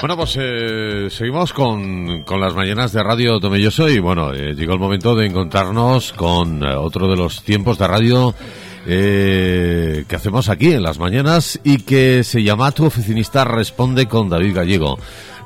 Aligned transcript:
Bueno, 0.00 0.16
pues 0.16 0.34
eh, 0.40 1.08
seguimos 1.10 1.52
con, 1.52 2.22
con, 2.22 2.40
las 2.40 2.54
mañanas 2.54 2.92
de 2.92 3.02
Radio 3.02 3.38
Tomelloso 3.38 3.86
y 3.86 3.98
bueno, 3.98 4.32
eh, 4.32 4.54
llegó 4.54 4.72
el 4.72 4.78
momento 4.78 5.14
de 5.14 5.26
encontrarnos 5.26 6.14
con 6.14 6.62
eh, 6.62 6.74
otro 6.74 7.06
de 7.06 7.16
los 7.16 7.42
tiempos 7.42 7.76
de 7.76 7.86
radio 7.86 8.34
eh, 8.86 10.04
que 10.08 10.16
hacemos 10.16 10.48
aquí 10.48 10.72
en 10.72 10.82
las 10.82 10.98
mañanas 10.98 11.60
y 11.64 11.82
que 11.82 12.24
se 12.24 12.42
llama 12.42 12.72
Tu 12.72 12.86
oficinista 12.86 13.44
responde 13.44 14.06
con 14.06 14.30
David 14.30 14.56
Gallego. 14.56 14.98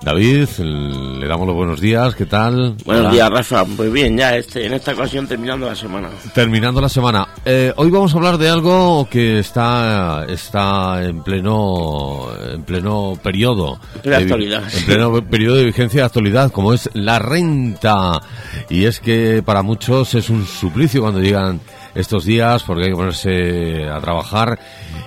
David, 0.04 0.48
le 0.58 1.26
damos 1.26 1.46
los 1.46 1.56
buenos 1.56 1.80
días, 1.80 2.14
¿qué 2.14 2.26
tal? 2.26 2.76
Buenos 2.84 3.10
días, 3.10 3.30
Rafa. 3.30 3.64
Pues 3.64 3.90
bien, 3.90 4.18
ya 4.18 4.36
este, 4.36 4.66
en 4.66 4.74
esta 4.74 4.92
ocasión 4.92 5.26
terminando 5.26 5.66
la 5.66 5.74
semana. 5.74 6.10
Terminando 6.34 6.82
la 6.82 6.90
semana. 6.90 7.26
Eh, 7.42 7.72
hoy 7.76 7.90
vamos 7.90 8.12
a 8.12 8.18
hablar 8.18 8.36
de 8.36 8.50
algo 8.50 9.08
que 9.10 9.38
está 9.38 10.26
está 10.28 11.02
en 11.02 11.22
pleno 11.22 12.28
en 12.52 12.62
pleno 12.64 13.18
periodo 13.22 13.80
de 14.02 14.14
actualidad. 14.14 14.62
En 14.76 14.84
pleno 14.84 15.24
periodo 15.24 15.56
de 15.56 15.64
vigencia 15.64 16.02
de 16.02 16.06
actualidad, 16.06 16.52
como 16.52 16.74
es 16.74 16.90
la 16.92 17.18
renta. 17.18 18.20
Y 18.68 18.84
es 18.84 19.00
que 19.00 19.42
para 19.42 19.62
muchos 19.62 20.14
es 20.14 20.28
un 20.28 20.46
suplicio 20.46 21.00
cuando 21.00 21.20
llegan 21.20 21.60
estos 21.94 22.24
días 22.24 22.62
porque 22.64 22.84
hay 22.84 22.90
que 22.90 22.96
ponerse 22.96 23.88
a 23.88 24.00
trabajar 24.00 24.58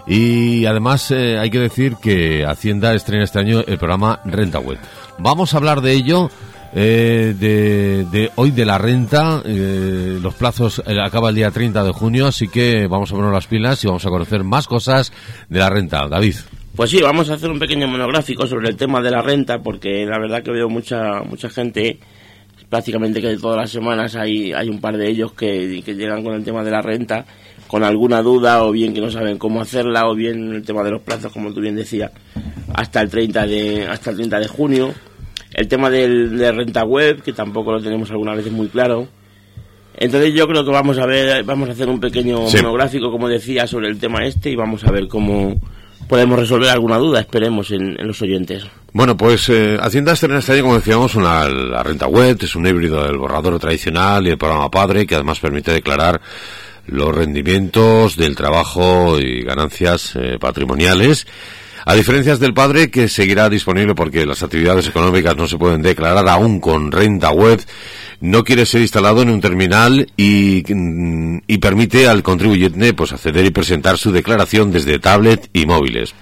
y 0.05 0.65
además 0.65 1.11
eh, 1.11 1.37
hay 1.37 1.49
que 1.49 1.59
decir 1.59 1.95
que 2.01 2.45
Hacienda 2.45 2.93
estrena 2.93 3.23
este 3.23 3.39
año 3.39 3.61
el 3.65 3.77
programa 3.77 4.21
Renta 4.25 4.59
Web. 4.59 4.79
Vamos 5.19 5.53
a 5.53 5.57
hablar 5.57 5.81
de 5.81 5.93
ello. 5.93 6.29
Eh, 6.73 7.33
de, 7.39 8.29
hoy 8.35 8.51
de 8.51 8.65
la 8.65 8.77
renta, 8.77 9.41
eh, 9.45 10.19
los 10.21 10.35
plazos 10.35 10.83
acaba 10.85 11.29
el 11.29 11.35
día 11.35 11.49
30 11.49 11.83
de 11.83 11.91
junio, 11.91 12.27
así 12.27 12.49
que 12.49 12.87
vamos 12.87 13.11
a 13.11 13.15
poner 13.15 13.31
las 13.31 13.47
pilas 13.47 13.83
y 13.83 13.87
vamos 13.87 14.05
a 14.05 14.09
conocer 14.09 14.43
más 14.43 14.67
cosas 14.67 15.11
de 15.49 15.59
la 15.59 15.69
renta. 15.69 16.07
David. 16.07 16.35
Pues 16.75 16.91
sí, 16.91 17.01
vamos 17.01 17.29
a 17.29 17.33
hacer 17.33 17.49
un 17.49 17.57
pequeño 17.57 17.87
monográfico 17.87 18.45
sobre 18.45 18.69
el 18.69 18.75
tema 18.75 19.01
de 19.01 19.09
la 19.09 19.23
renta, 19.23 19.59
porque 19.63 20.05
la 20.05 20.19
verdad 20.19 20.43
que 20.43 20.51
veo 20.51 20.69
mucha 20.69 21.23
mucha 21.23 21.49
gente 21.49 21.99
prácticamente 22.69 23.21
que 23.21 23.27
de 23.27 23.37
todas 23.37 23.57
las 23.57 23.69
semanas 23.69 24.15
hay, 24.15 24.53
hay 24.53 24.69
un 24.69 24.79
par 24.79 24.97
de 24.97 25.09
ellos 25.09 25.33
que, 25.33 25.81
que 25.85 25.95
llegan 25.95 26.23
con 26.23 26.33
el 26.33 26.43
tema 26.43 26.63
de 26.63 26.71
la 26.71 26.81
renta 26.81 27.25
con 27.67 27.83
alguna 27.83 28.21
duda 28.21 28.63
o 28.63 28.71
bien 28.71 28.93
que 28.93 29.01
no 29.01 29.11
saben 29.11 29.37
cómo 29.37 29.61
hacerla 29.61 30.07
o 30.07 30.15
bien 30.15 30.53
el 30.53 30.63
tema 30.63 30.83
de 30.83 30.91
los 30.91 31.01
plazos 31.01 31.31
como 31.31 31.53
tú 31.53 31.61
bien 31.61 31.75
decías 31.75 32.11
hasta 32.73 33.01
el 33.01 33.09
30 33.09 33.45
de 33.45 33.87
hasta 33.87 34.11
el 34.11 34.17
30 34.17 34.39
de 34.39 34.47
junio. 34.47 34.93
El 35.53 35.67
tema 35.67 35.89
del, 35.89 36.37
de 36.37 36.51
renta 36.51 36.83
web 36.83 37.21
que 37.21 37.33
tampoco 37.33 37.71
lo 37.71 37.81
tenemos 37.81 38.09
algunas 38.11 38.37
veces 38.37 38.51
muy 38.51 38.67
claro. 38.67 39.07
Entonces 39.95 40.33
yo 40.33 40.47
creo 40.47 40.63
que 40.63 40.71
vamos 40.71 40.97
a 40.97 41.05
ver 41.05 41.43
vamos 41.43 41.69
a 41.69 41.71
hacer 41.71 41.89
un 41.89 41.99
pequeño 41.99 42.41
monográfico 42.41 43.11
como 43.11 43.27
decía 43.27 43.67
sobre 43.67 43.87
el 43.87 43.99
tema 43.99 44.25
este 44.25 44.51
y 44.51 44.55
vamos 44.55 44.83
a 44.85 44.91
ver 44.91 45.07
cómo 45.07 45.59
podemos 46.07 46.39
resolver 46.39 46.69
alguna 46.69 46.97
duda, 46.97 47.19
esperemos, 47.19 47.71
en, 47.71 47.95
los 47.99 48.21
oyentes. 48.21 48.65
Bueno, 48.93 49.15
pues 49.15 49.49
eh, 49.49 49.77
Hacienda 49.79 50.13
estrena 50.13 50.39
este 50.39 50.53
año, 50.53 50.63
como 50.63 50.75
decíamos, 50.75 51.15
una, 51.15 51.47
la 51.47 51.83
renta 51.83 52.07
web, 52.07 52.37
es 52.41 52.55
un 52.55 52.65
híbrido 52.67 53.03
del 53.03 53.17
borrador 53.17 53.59
tradicional 53.59 54.25
y 54.25 54.31
el 54.31 54.37
programa 54.37 54.71
Padre, 54.71 55.05
que 55.05 55.15
además 55.15 55.39
permite 55.39 55.71
declarar 55.71 56.21
los 56.87 57.13
rendimientos 57.13 58.15
del 58.15 58.35
trabajo 58.35 59.19
y 59.19 59.43
ganancias 59.43 60.15
eh, 60.15 60.37
patrimoniales. 60.39 61.27
A 61.85 61.93
diferencias 61.93 62.39
del 62.41 62.53
padre, 62.53 62.91
que 62.91 63.07
seguirá 63.07 63.47
disponible 63.47 63.95
porque 63.95 64.25
las 64.25 64.43
actividades 64.43 64.89
económicas 64.89 65.37
no 65.37 65.47
se 65.47 65.57
pueden 65.57 65.81
declarar 65.81 66.27
aún 66.27 66.59
con 66.59 66.91
renta 66.91 67.31
web, 67.31 67.61
no 68.21 68.43
quiere 68.43 68.65
ser 68.65 68.81
instalado 68.81 69.21
en 69.21 69.29
un 69.29 69.41
terminal 69.41 70.07
y, 70.17 70.63
y 71.47 71.57
permite 71.59 72.07
al 72.07 72.23
contribuyente 72.23 72.93
pues 72.93 73.13
acceder 73.13 73.45
y 73.45 73.51
presentar 73.51 73.97
su 73.97 74.11
declaración 74.11 74.71
desde 74.71 74.99
tablet 74.99 75.49
y 75.53 75.65
móviles. 75.65 76.15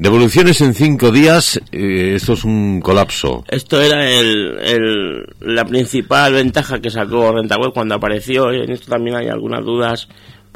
Devoluciones 0.00 0.62
en 0.62 0.72
cinco 0.72 1.10
días, 1.10 1.60
eh, 1.72 2.14
esto 2.14 2.32
es 2.32 2.44
un 2.44 2.80
colapso. 2.80 3.44
Esto 3.48 3.82
era 3.82 4.10
el, 4.10 5.26
la 5.40 5.66
principal 5.66 6.32
ventaja 6.32 6.80
que 6.80 6.88
sacó 6.88 7.32
Rentaweb 7.32 7.74
cuando 7.74 7.96
apareció. 7.96 8.50
En 8.50 8.70
esto 8.70 8.90
también 8.90 9.16
hay 9.16 9.28
algunas 9.28 9.62
dudas, 9.62 10.08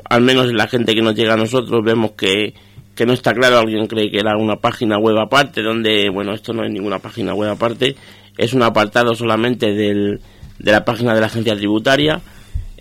al 0.08 0.22
menos 0.22 0.48
en 0.48 0.56
la 0.56 0.66
gente 0.66 0.94
que 0.94 1.02
nos 1.02 1.14
llega 1.14 1.34
a 1.34 1.36
nosotros, 1.36 1.84
vemos 1.84 2.12
que, 2.12 2.54
que 2.94 3.04
no 3.04 3.12
está 3.12 3.34
claro. 3.34 3.58
Alguien 3.58 3.86
cree 3.86 4.10
que 4.10 4.20
era 4.20 4.34
una 4.34 4.56
página 4.56 4.96
web 4.96 5.18
aparte, 5.18 5.60
donde, 5.60 6.08
bueno, 6.08 6.32
esto 6.32 6.54
no 6.54 6.64
es 6.64 6.72
ninguna 6.72 6.98
página 6.98 7.34
web 7.34 7.50
aparte, 7.50 7.96
es 8.38 8.54
un 8.54 8.62
apartado 8.62 9.14
solamente 9.14 9.74
del, 9.74 10.20
de 10.58 10.72
la 10.72 10.84
página 10.84 11.14
de 11.14 11.20
la 11.20 11.26
agencia 11.26 11.56
tributaria. 11.56 12.20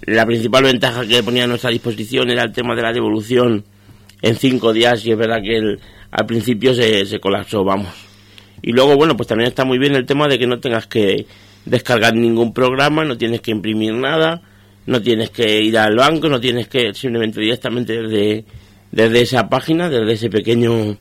La 0.01 0.25
principal 0.25 0.63
ventaja 0.63 1.05
que 1.05 1.23
ponía 1.23 1.45
a 1.45 1.47
nuestra 1.47 1.69
disposición 1.69 2.29
era 2.29 2.43
el 2.43 2.51
tema 2.51 2.75
de 2.75 2.81
la 2.81 2.91
devolución 2.91 3.63
en 4.21 4.35
cinco 4.35 4.73
días 4.73 5.05
y 5.05 5.11
es 5.11 5.17
verdad 5.17 5.41
que 5.41 5.57
el, 5.57 5.79
al 6.11 6.25
principio 6.25 6.73
se, 6.73 7.05
se 7.05 7.19
colapsó, 7.19 7.63
vamos. 7.63 7.93
Y 8.61 8.71
luego, 8.71 8.95
bueno, 8.95 9.17
pues 9.17 9.27
también 9.27 9.49
está 9.49 9.65
muy 9.65 9.77
bien 9.77 9.95
el 9.95 10.05
tema 10.05 10.27
de 10.27 10.39
que 10.39 10.47
no 10.47 10.59
tengas 10.59 10.87
que 10.87 11.25
descargar 11.65 12.15
ningún 12.15 12.53
programa, 12.53 13.03
no 13.03 13.17
tienes 13.17 13.41
que 13.41 13.51
imprimir 13.51 13.93
nada, 13.93 14.41
no 14.85 15.01
tienes 15.01 15.29
que 15.29 15.61
ir 15.61 15.77
al 15.77 15.95
banco, 15.95 16.29
no 16.29 16.39
tienes 16.39 16.67
que 16.67 16.93
simplemente 16.93 17.41
directamente 17.41 18.01
desde, 18.01 18.45
desde 18.91 19.21
esa 19.21 19.49
página, 19.49 19.89
desde 19.89 20.13
ese 20.13 20.29
pequeño 20.29 20.97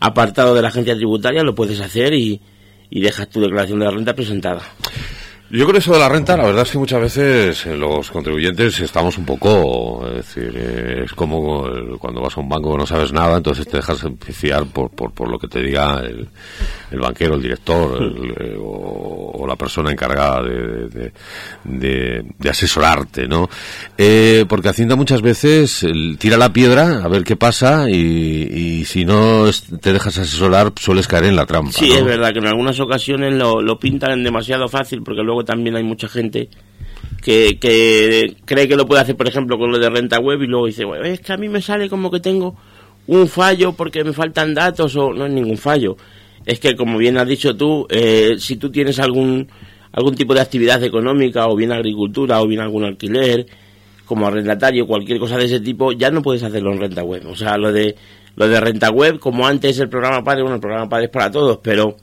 apartado 0.00 0.54
de 0.54 0.62
la 0.62 0.68
agencia 0.68 0.94
tributaria, 0.94 1.42
lo 1.42 1.54
puedes 1.54 1.80
hacer 1.80 2.14
y, 2.14 2.40
y 2.90 3.00
dejas 3.00 3.28
tu 3.28 3.40
declaración 3.40 3.78
de 3.80 3.84
la 3.86 3.90
renta 3.90 4.14
presentada. 4.14 4.62
Yo 5.50 5.66
creo 5.66 5.78
eso 5.78 5.92
de 5.92 5.98
la 5.98 6.08
renta, 6.08 6.38
la 6.38 6.46
verdad 6.46 6.62
es 6.62 6.70
que 6.70 6.78
muchas 6.78 7.00
veces 7.00 7.66
eh, 7.66 7.76
los 7.76 8.10
contribuyentes 8.10 8.80
estamos 8.80 9.18
un 9.18 9.26
poco, 9.26 10.04
es 10.08 10.16
decir, 10.16 10.52
eh, 10.56 11.02
es 11.04 11.12
como 11.12 11.68
cuando 11.98 12.22
vas 12.22 12.36
a 12.36 12.40
un 12.40 12.48
banco 12.48 12.76
no 12.78 12.86
sabes 12.86 13.12
nada, 13.12 13.36
entonces 13.36 13.68
te 13.68 13.76
dejas 13.76 14.06
fiar 14.30 14.64
por, 14.66 14.90
por, 14.90 15.12
por 15.12 15.30
lo 15.30 15.38
que 15.38 15.46
te 15.46 15.62
diga 15.62 16.00
el, 16.00 16.26
el 16.90 16.98
banquero, 16.98 17.34
el 17.34 17.42
director 17.42 18.14
eh, 18.40 18.56
o, 18.58 19.44
la 19.46 19.56
persona 19.56 19.92
encargada 19.92 20.42
de, 20.42 21.12
de, 21.64 22.48
asesorarte, 22.48 23.28
¿no? 23.28 23.50
porque 24.48 24.68
Hacienda 24.70 24.96
muchas 24.96 25.20
veces 25.20 25.86
tira 26.18 26.38
la 26.38 26.50
piedra 26.50 27.04
a 27.04 27.08
ver 27.08 27.24
qué 27.24 27.36
pasa 27.36 27.90
y, 27.90 27.94
y 27.94 28.84
si 28.86 29.04
no 29.04 29.44
te 29.82 29.92
dejas 29.92 30.16
asesorar 30.16 30.72
sueles 30.80 31.06
caer 31.06 31.24
en 31.24 31.36
la 31.36 31.44
trampa. 31.44 31.72
Sí, 31.72 31.92
es 31.92 32.04
verdad 32.04 32.32
que 32.32 32.38
en 32.38 32.46
algunas 32.46 32.80
ocasiones 32.80 33.34
lo, 33.34 33.60
lo 33.60 33.78
pintan 33.78 34.24
demasiado 34.24 34.66
fácil 34.68 35.02
porque 35.02 35.22
luego 35.22 35.33
también 35.42 35.74
hay 35.74 35.82
mucha 35.82 36.06
gente 36.06 36.50
que, 37.22 37.58
que 37.58 38.36
cree 38.44 38.68
que 38.68 38.76
lo 38.76 38.86
puede 38.86 39.00
hacer, 39.00 39.16
por 39.16 39.26
ejemplo, 39.26 39.58
con 39.58 39.72
lo 39.72 39.78
de 39.78 39.88
renta 39.88 40.20
web 40.20 40.42
y 40.42 40.46
luego 40.46 40.66
dice, 40.66 40.84
es 41.04 41.20
que 41.20 41.32
a 41.32 41.38
mí 41.38 41.48
me 41.48 41.62
sale 41.62 41.88
como 41.88 42.10
que 42.10 42.20
tengo 42.20 42.54
un 43.06 43.26
fallo 43.28 43.72
porque 43.72 44.04
me 44.04 44.12
faltan 44.12 44.54
datos 44.54 44.94
o 44.96 45.12
no 45.12 45.26
es 45.26 45.32
ningún 45.32 45.56
fallo. 45.56 45.96
Es 46.44 46.60
que, 46.60 46.76
como 46.76 46.98
bien 46.98 47.16
has 47.16 47.26
dicho 47.26 47.56
tú, 47.56 47.86
eh, 47.88 48.34
si 48.38 48.56
tú 48.56 48.70
tienes 48.70 48.98
algún, 48.98 49.48
algún 49.92 50.14
tipo 50.14 50.34
de 50.34 50.40
actividad 50.40 50.82
económica 50.82 51.48
o 51.48 51.56
bien 51.56 51.72
agricultura 51.72 52.42
o 52.42 52.46
bien 52.46 52.60
algún 52.60 52.84
alquiler, 52.84 53.46
como 54.04 54.26
arrendatario, 54.26 54.86
cualquier 54.86 55.18
cosa 55.18 55.38
de 55.38 55.46
ese 55.46 55.60
tipo, 55.60 55.92
ya 55.92 56.10
no 56.10 56.20
puedes 56.20 56.42
hacerlo 56.42 56.72
en 56.72 56.80
renta 56.80 57.02
web. 57.02 57.26
O 57.26 57.34
sea, 57.34 57.56
lo 57.56 57.72
de, 57.72 57.96
lo 58.36 58.46
de 58.48 58.60
renta 58.60 58.90
web, 58.90 59.18
como 59.18 59.46
antes 59.46 59.78
el 59.78 59.88
programa 59.88 60.22
padre, 60.22 60.42
bueno, 60.42 60.56
el 60.56 60.60
programa 60.60 60.88
padre 60.88 61.06
es 61.06 61.10
para 61.10 61.30
todos, 61.30 61.58
pero 61.62 61.96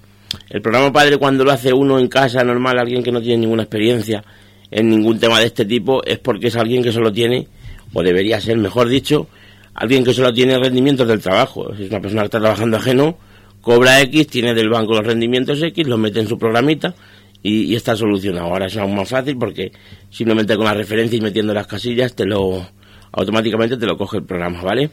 el 0.50 0.62
programa 0.62 0.92
padre 0.92 1.18
cuando 1.18 1.44
lo 1.44 1.52
hace 1.52 1.74
uno 1.74 2.00
en 2.00 2.08
casa 2.08 2.44
normal, 2.44 2.80
alguien 2.80 3.04
que 3.04 3.12
no 3.12 3.22
tiene 3.22 3.38
ninguna 3.38 3.64
experiencia 3.64 4.24
en 4.70 4.90
ningún 4.90 5.20
tema 5.20 5.40
de 5.40 5.48
este 5.48 5.66
tipo, 5.66 6.04
es 6.04 6.20
porque 6.20 6.48
es 6.48 6.56
alguien 6.56 6.82
que 6.82 6.92
solo 6.92 7.12
tiene, 7.12 7.48
o 7.94 8.02
debería 8.02 8.40
ser, 8.40 8.58
mejor 8.58 8.88
dicho, 8.88 9.28
alguien 9.74 10.04
que 10.04 10.14
solo 10.14 10.34
tiene 10.34 10.58
rendimientos 10.58 11.08
del 11.08 11.22
trabajo. 11.22 11.74
Es 11.74 11.90
una 11.90 12.00
persona 12.00 12.22
que 12.22 12.28
está 12.28 12.40
trabajando 12.40 12.78
ajeno, 12.78 13.18
cobra 13.62 14.02
X, 14.02 14.28
tiene 14.28 14.54
del 14.54 14.70
banco 14.70 14.94
los 14.94 15.06
rendimientos 15.06 15.62
X, 15.62 15.88
los 15.88 16.00
mete 16.00 16.20
en 16.20 16.28
su 16.28 16.38
programita 16.38 16.96
y, 17.44 17.76
está 17.76 17.96
solucionado. 17.96 18.48
Ahora 18.48 18.68
es 18.68 18.78
aún 18.78 18.96
más 18.96 19.10
fácil 19.10 19.38
porque 19.38 19.72
simplemente 20.10 20.56
con 20.56 20.66
la 20.66 20.74
referencia 20.74 21.18
y 21.18 21.22
metiendo 21.22 21.54
las 21.54 21.68
casillas 21.68 22.16
te 22.16 22.26
lo 22.26 22.66
automáticamente 23.12 23.78
te 23.78 23.86
lo 23.86 23.98
coge 23.98 24.18
el 24.18 24.24
programa, 24.24 24.62
¿vale? 24.62 24.90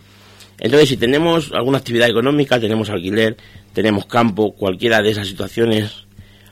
Entonces, 0.60 0.88
si 0.88 0.96
tenemos 0.96 1.52
alguna 1.52 1.78
actividad 1.78 2.08
económica, 2.08 2.58
tenemos 2.58 2.90
alquiler, 2.90 3.36
tenemos 3.72 4.06
campo, 4.06 4.54
cualquiera 4.54 5.02
de 5.02 5.10
esas 5.10 5.28
situaciones, 5.28 6.06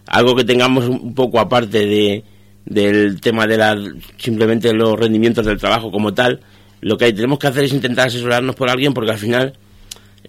algo 0.06 0.36
que 0.36 0.44
tengamos 0.44 0.86
un 0.88 1.14
poco 1.14 1.40
aparte 1.40 1.86
de, 1.86 2.24
del 2.64 3.20
tema 3.20 3.46
de 3.46 3.56
la, 3.56 3.76
simplemente 4.16 4.72
los 4.72 4.98
rendimientos 4.98 5.44
del 5.44 5.58
trabajo 5.58 5.90
como 5.90 6.14
tal, 6.14 6.40
lo 6.80 6.96
que 6.96 7.12
tenemos 7.12 7.38
que 7.38 7.48
hacer 7.48 7.64
es 7.64 7.72
intentar 7.72 8.08
asesorarnos 8.08 8.54
por 8.54 8.70
alguien 8.70 8.94
porque 8.94 9.10
al 9.10 9.18
final 9.18 9.54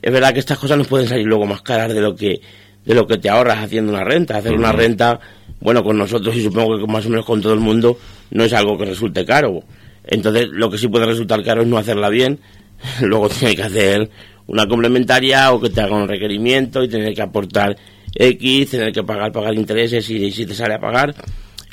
es 0.02 0.12
verdad 0.12 0.34
que 0.34 0.40
estas 0.40 0.58
cosas 0.58 0.78
nos 0.78 0.88
pueden 0.88 1.08
salir 1.08 1.26
luego 1.26 1.46
más 1.46 1.62
caras 1.62 1.94
de 1.94 2.02
lo 2.02 2.16
que 2.16 2.42
de 2.86 2.96
lo 2.96 3.06
que 3.06 3.18
te 3.18 3.30
ahorras 3.30 3.62
haciendo 3.62 3.92
una 3.92 4.06
renta. 4.06 4.38
Hacer 4.38 4.54
una 4.54 4.72
renta, 4.72 5.20
bueno, 5.60 5.84
con 5.84 5.98
nosotros 5.98 6.34
y 6.38 6.42
supongo 6.42 6.80
que 6.80 6.88
más 6.90 7.06
o 7.06 7.10
menos 7.10 7.26
con 7.26 7.42
todo 7.42 7.54
el 7.54 7.60
mundo, 7.60 8.00
no 8.32 8.46
es 8.46 8.54
algo 8.54 8.78
que 8.78 8.86
resulte 8.86 9.26
caro. 9.26 9.62
Entonces, 10.06 10.48
lo 10.52 10.72
que 10.72 10.78
sí 10.78 10.88
puede 10.88 11.06
resultar 11.06 11.44
caro 11.44 11.64
es 11.64 11.68
no 11.68 11.78
hacerla 11.78 12.08
bien, 12.08 12.40
luego 13.02 13.30
tiene 13.30 13.56
que 13.56 13.64
hacer 13.64 14.10
una 14.48 14.68
complementaria 14.68 15.52
o 15.52 15.60
que 15.60 15.70
te 15.70 15.82
haga 15.82 15.96
un 15.96 16.08
requerimiento 16.08 16.84
y 16.84 16.88
tener 16.88 17.14
que 17.14 17.22
aportar 17.22 17.76
X, 18.14 18.70
tener 18.72 18.92
que 18.92 19.04
pagar, 19.04 19.32
pagar 19.32 19.54
intereses 19.54 20.10
y 20.10 20.32
si 20.32 20.46
te 20.46 20.54
sale 20.54 20.76
a 20.76 20.80
pagar. 20.80 21.14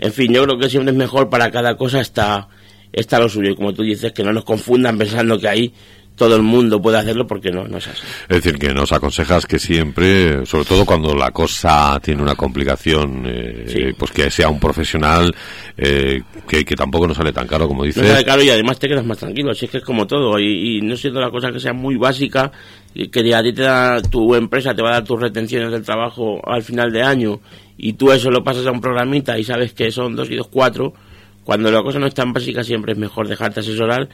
En 0.00 0.12
fin, 0.12 0.32
yo 0.32 0.44
creo 0.44 0.58
que 0.58 0.68
siempre 0.68 0.92
es 0.92 0.98
mejor 0.98 1.30
para 1.30 1.50
cada 1.50 1.76
cosa 1.76 2.00
está, 2.00 2.48
está 2.92 3.18
lo 3.18 3.28
suyo. 3.28 3.52
Y 3.52 3.54
como 3.54 3.72
tú 3.72 3.82
dices, 3.82 4.12
que 4.12 4.24
no 4.24 4.32
nos 4.32 4.44
confundan 4.44 4.98
pensando 4.98 5.38
que 5.38 5.48
ahí 5.48 5.72
todo 6.16 6.36
el 6.36 6.42
mundo 6.42 6.80
puede 6.80 6.98
hacerlo 6.98 7.26
porque 7.26 7.50
no, 7.50 7.66
no 7.66 7.78
es 7.78 7.88
así. 7.88 8.02
Es 8.28 8.42
decir, 8.42 8.58
que 8.58 8.72
nos 8.72 8.92
aconsejas 8.92 9.46
que 9.46 9.58
siempre, 9.58 10.46
sobre 10.46 10.64
todo 10.64 10.84
cuando 10.84 11.14
la 11.14 11.30
cosa 11.32 11.98
tiene 12.02 12.22
una 12.22 12.34
complicación, 12.34 13.24
eh, 13.26 13.92
pues 13.98 14.12
que 14.12 14.30
sea 14.30 14.48
un 14.48 14.60
profesional 14.60 15.34
eh, 15.76 16.22
que, 16.46 16.64
tampoco 16.76 17.08
nos 17.08 17.16
sale 17.16 17.32
tan 17.32 17.46
caro 17.46 17.66
como 17.66 17.84
dices. 17.84 18.02
No 18.02 18.08
sale 18.08 18.24
caro 18.24 18.42
y 18.42 18.50
además 18.50 18.78
te 18.78 18.88
quedas 18.88 19.04
más 19.04 19.18
tranquilo, 19.18 19.50
así 19.50 19.64
es 19.64 19.70
que 19.70 19.78
es 19.78 19.84
como 19.84 20.06
todo. 20.06 20.38
Y, 20.38 20.80
no 20.82 20.96
siendo 20.96 21.20
la 21.20 21.30
cosa 21.30 21.50
que 21.50 21.60
sea 21.60 21.72
muy 21.72 21.96
básica, 21.96 22.52
que 22.94 23.34
a 23.34 23.42
ti 23.42 23.52
te 23.52 23.62
da 23.62 24.00
tu 24.02 24.34
empresa, 24.34 24.74
te 24.74 24.82
va 24.82 24.90
a 24.90 24.94
dar 24.94 25.04
tus 25.04 25.20
retenciones 25.20 25.70
del 25.72 25.82
trabajo 25.82 26.40
al 26.44 26.62
final 26.62 26.92
de 26.92 27.02
año 27.02 27.40
y 27.76 27.94
tú 27.94 28.12
eso 28.12 28.30
lo 28.30 28.44
pasas 28.44 28.66
a 28.66 28.70
un 28.70 28.80
programita 28.80 29.38
y 29.38 29.44
sabes 29.44 29.72
que 29.72 29.90
son 29.90 30.14
dos 30.14 30.30
y 30.30 30.36
dos 30.36 30.48
cuatro, 30.48 30.94
cuando 31.42 31.70
la 31.70 31.82
cosa 31.82 31.98
no 31.98 32.06
es 32.06 32.14
tan 32.14 32.32
básica 32.32 32.62
siempre 32.62 32.92
es 32.92 32.98
mejor 32.98 33.28
dejarte 33.28 33.60
asesorar 33.60 34.08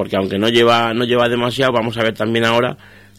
porque 0.00 0.16
aunque 0.16 0.38
no 0.38 0.48
lleva, 0.48 0.94
no 0.94 1.04
lleva 1.04 1.28
demasiado, 1.28 1.74
vamos 1.74 1.98
a 1.98 2.02
ver 2.02 2.14
también 2.14 2.46
ahora 2.46 2.78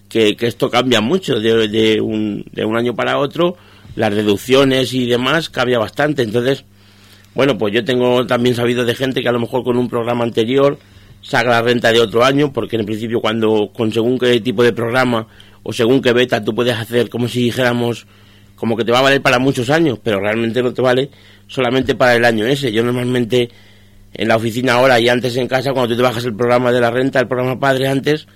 que, 0.10 0.36
esto 0.40 0.68
cambia 0.72 1.00
mucho 1.00 1.40
de, 1.40 1.68
de, 1.68 2.02
un, 2.02 2.44
de 2.52 2.66
un 2.66 2.76
año 2.76 2.96
para 2.96 3.20
otro, 3.20 3.56
las 3.96 4.12
reducciones 4.12 4.92
y 4.96 5.06
demás 5.06 5.52
cambia 5.52 5.78
bastante. 5.78 6.24
Entonces, 6.24 6.66
bueno, 7.36 7.56
pues 7.56 7.72
yo 7.72 7.86
tengo 7.86 8.26
también 8.26 8.56
sabido 8.56 8.84
de 8.84 8.96
gente 8.96 9.22
que 9.22 9.30
a 9.30 9.32
lo 9.32 9.40
mejor 9.40 9.64
con 9.64 9.78
un 9.78 9.90
programa 9.90 10.24
anterior 10.24 10.80
saca 11.22 11.52
la 11.52 11.62
renta 11.62 11.92
de 11.92 12.00
otro 12.00 12.26
año, 12.26 12.52
porque 12.52 12.78
en 12.78 12.86
principio 12.88 13.22
cuando 13.22 13.70
con 13.72 13.94
según 13.94 14.18
qué 14.18 14.42
tipo 14.42 14.64
de 14.64 14.74
programa 14.74 15.28
o 15.62 15.74
según 15.74 16.02
qué 16.02 16.14
beta 16.14 16.44
tú 16.44 16.56
puedes 16.56 16.76
hacer 16.76 17.12
como 17.12 17.28
si 17.28 17.44
dijéramos 17.44 18.08
como 18.56 18.76
que 18.76 18.84
te 18.84 18.92
va 18.92 18.98
a 18.98 19.04
valer 19.04 19.22
para 19.22 19.38
muchos 19.38 19.70
años, 19.70 20.00
pero 20.04 20.20
realmente 20.20 20.64
no 20.64 20.74
te 20.74 20.82
vale 20.82 21.12
solamente 21.46 21.94
para 21.94 22.16
el 22.16 22.26
año 22.26 22.48
ese. 22.48 22.72
Yo 22.72 22.84
normalmente 22.84 23.52
en 24.14 24.28
la 24.28 24.36
oficina 24.36 24.74
ahora 24.74 25.00
y 25.00 25.10
antes 25.10 25.36
en 25.38 25.48
casa, 25.48 25.72
cuando 25.72 25.94
tú 25.94 25.98
te 25.98 26.04
bajas 26.04 26.26
el 26.26 26.36
programa 26.36 26.72
de 26.72 26.82
la 26.82 26.92
renta, 26.92 27.20
el 27.20 27.28
programa 27.28 27.60
padre 27.60 27.88
antes, 27.88 28.28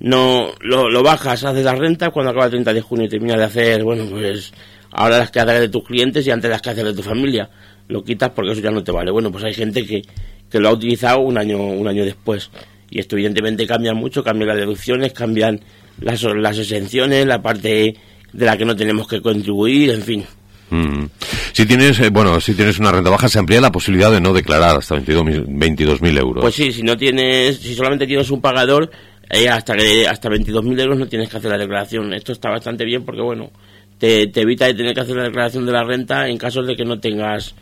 no 0.00 0.52
lo, 0.60 1.02
bajas, 1.02 1.44
haces 1.44 1.64
la 1.64 1.74
renta, 1.74 2.10
cuando 2.10 2.30
acaba 2.30 2.46
el 2.46 2.50
30 2.52 2.74
de 2.74 2.80
junio 2.80 3.06
y 3.06 3.08
terminas 3.08 3.38
de 3.38 3.44
hacer, 3.44 3.84
bueno, 3.84 4.04
pues 4.10 4.52
ahora 4.90 5.18
las 5.18 5.30
que 5.30 5.40
haces 5.40 5.60
de 5.60 5.68
tus 5.68 5.84
clientes 5.84 6.26
y 6.26 6.30
antes 6.30 6.50
las 6.50 6.62
que 6.62 6.70
haces 6.70 6.84
de 6.84 6.94
tu 6.94 7.02
familia. 7.02 7.48
Lo 7.88 8.02
quitas 8.02 8.30
porque 8.30 8.52
eso 8.52 8.62
ya 8.62 8.70
no 8.70 8.82
te 8.82 8.92
vale. 8.92 9.10
Bueno, 9.10 9.30
pues 9.30 9.44
hay 9.44 9.52
gente 9.52 9.84
que, 9.84 10.02
que 10.50 10.58
lo 10.58 10.68
ha 10.68 10.72
utilizado 10.72 11.20
un 11.20 11.36
año, 11.36 11.58
un 11.58 11.86
año 11.86 12.04
después. 12.04 12.50
Y 12.90 13.00
esto 13.00 13.16
evidentemente 13.16 13.66
cambia 13.66 13.92
mucho, 13.92 14.22
cambian 14.22 14.48
las 14.48 14.56
deducciones, 14.56 15.12
cambian 15.12 15.60
las, 16.00 16.22
las 16.22 16.58
exenciones, 16.58 17.26
la 17.26 17.42
parte 17.42 17.96
de 18.32 18.46
la 18.46 18.56
que 18.56 18.64
no 18.64 18.74
tenemos 18.74 19.06
que 19.06 19.20
contribuir, 19.20 19.90
en 19.90 20.02
fin. 20.02 20.24
Mm. 20.70 21.04
Si 21.52 21.66
tienes, 21.66 22.00
eh, 22.00 22.10
bueno, 22.10 22.40
si 22.40 22.54
tienes 22.54 22.78
una 22.78 22.92
renta 22.92 23.10
baja, 23.10 23.28
se 23.28 23.38
amplía 23.38 23.60
la 23.60 23.70
posibilidad 23.70 24.10
de 24.10 24.20
no 24.20 24.32
declarar 24.32 24.76
hasta 24.76 24.96
22.000 24.96 26.18
euros. 26.18 26.42
Pues 26.42 26.54
sí, 26.54 26.72
si 26.72 26.82
no 26.82 26.96
tienes, 26.96 27.58
si 27.58 27.74
solamente 27.74 28.06
tienes 28.06 28.30
un 28.30 28.40
pagador, 28.40 28.90
eh, 29.30 29.48
hasta 29.48 29.74
que 29.76 30.06
hasta 30.06 30.28
22.000 30.28 30.80
euros 30.80 30.98
no 30.98 31.06
tienes 31.06 31.28
que 31.28 31.36
hacer 31.36 31.50
la 31.50 31.58
declaración. 31.58 32.12
Esto 32.12 32.32
está 32.32 32.50
bastante 32.50 32.84
bien 32.84 33.04
porque, 33.04 33.22
bueno, 33.22 33.50
te, 33.98 34.26
te 34.28 34.40
evita 34.40 34.66
de 34.66 34.74
tener 34.74 34.94
que 34.94 35.00
hacer 35.00 35.16
la 35.16 35.24
declaración 35.24 35.66
de 35.66 35.72
la 35.72 35.84
renta 35.84 36.28
en 36.28 36.38
caso 36.38 36.62
de 36.62 36.76
que 36.76 36.84
no 36.84 36.98
tengas 36.98 37.54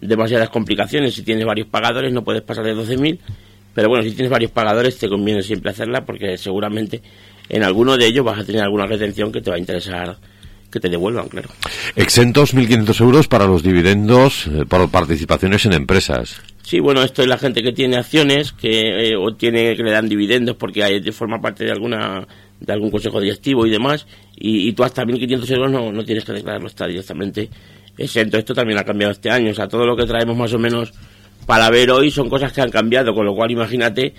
demasiadas 0.00 0.48
complicaciones. 0.50 1.14
Si 1.14 1.22
tienes 1.22 1.44
varios 1.44 1.68
pagadores, 1.68 2.12
no 2.12 2.22
puedes 2.22 2.42
pasar 2.42 2.64
de 2.64 2.74
12.000. 2.74 3.18
Pero 3.74 3.88
bueno, 3.88 4.02
si 4.04 4.12
tienes 4.12 4.30
varios 4.30 4.50
pagadores, 4.50 4.98
te 4.98 5.08
conviene 5.08 5.42
siempre 5.42 5.70
hacerla 5.70 6.04
porque 6.04 6.36
seguramente 6.36 7.02
en 7.48 7.62
alguno 7.62 7.96
de 7.96 8.06
ellos 8.06 8.24
vas 8.24 8.40
a 8.40 8.44
tener 8.44 8.62
alguna 8.62 8.86
retención 8.86 9.30
que 9.32 9.40
te 9.40 9.50
va 9.50 9.56
a 9.56 9.58
interesar 9.58 10.16
que 10.70 10.80
te 10.80 10.88
devuelvan, 10.88 11.28
claro. 11.28 11.48
Exentos 11.96 12.54
1.500 12.54 13.00
euros 13.00 13.28
para 13.28 13.46
los 13.46 13.62
dividendos 13.62 14.46
eh, 14.46 14.64
por 14.68 14.88
participaciones 14.90 15.66
en 15.66 15.72
empresas. 15.72 16.40
Sí, 16.62 16.78
bueno, 16.78 17.02
esto 17.02 17.22
es 17.22 17.28
la 17.28 17.38
gente 17.38 17.62
que 17.62 17.72
tiene 17.72 17.96
acciones 17.96 18.52
que 18.52 19.08
eh, 19.08 19.16
o 19.16 19.34
tiene 19.34 19.76
que 19.76 19.82
le 19.82 19.90
dan 19.90 20.08
dividendos 20.08 20.56
porque 20.56 20.84
hay, 20.84 21.02
forma 21.10 21.40
parte 21.40 21.64
de 21.64 21.72
alguna 21.72 22.26
de 22.60 22.72
algún 22.72 22.90
consejo 22.90 23.20
directivo 23.20 23.66
y 23.66 23.70
demás 23.70 24.06
y, 24.36 24.72
tú 24.72 24.84
hasta 24.84 25.02
1.500 25.04 25.50
euros 25.50 25.72
no, 25.72 25.90
no 25.90 26.04
tienes 26.04 26.24
que 26.24 26.32
declararlo, 26.32 26.68
está 26.68 26.86
directamente 26.86 27.48
exento. 27.98 28.38
Esto 28.38 28.54
también 28.54 28.78
ha 28.78 28.84
cambiado 28.84 29.12
este 29.12 29.30
año, 29.30 29.50
o 29.50 29.54
sea, 29.54 29.66
todo 29.66 29.84
lo 29.84 29.96
que 29.96 30.06
traemos 30.06 30.36
más 30.36 30.52
o 30.52 30.58
menos 30.58 30.92
para 31.46 31.70
ver 31.70 31.90
hoy 31.90 32.10
son 32.10 32.28
cosas 32.28 32.52
que 32.52 32.60
han 32.60 32.70
cambiado, 32.70 33.14
con 33.14 33.26
lo 33.26 33.34
cual 33.34 33.50
imagínate 33.50 34.14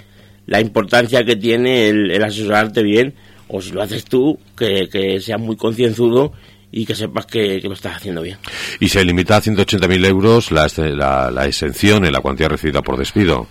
la 0.48 0.60
importancia 0.60 1.24
que 1.24 1.36
tiene 1.36 1.88
el, 1.88 2.12
el 2.12 2.24
asesorarte 2.24 2.84
bien 2.84 3.14
o 3.52 3.62
si 3.62 3.72
lo 3.72 3.82
haces 3.82 4.06
tú, 4.06 4.40
que, 4.58 4.88
que 4.90 5.20
seas 5.20 5.40
muy 5.40 5.58
concienzudo 5.58 6.32
y 6.72 6.86
que 6.86 6.96
sepas 6.96 7.26
que, 7.26 7.60
lo 7.62 7.74
estás 7.74 7.98
haciendo 7.98 8.22
bien. 8.22 8.38
¿Y 8.80 8.88
se 8.88 9.04
limita 9.04 9.38
a 9.38 9.42
180.000 9.42 10.06
euros 10.06 10.52
la, 10.52 10.68
la, 10.78 11.30
la, 11.30 11.46
exención 11.46 12.06
en 12.06 12.14
la 12.14 12.22
cuantía 12.22 12.48
recibida 12.48 12.82
por 12.82 12.98
despido? 12.98 13.48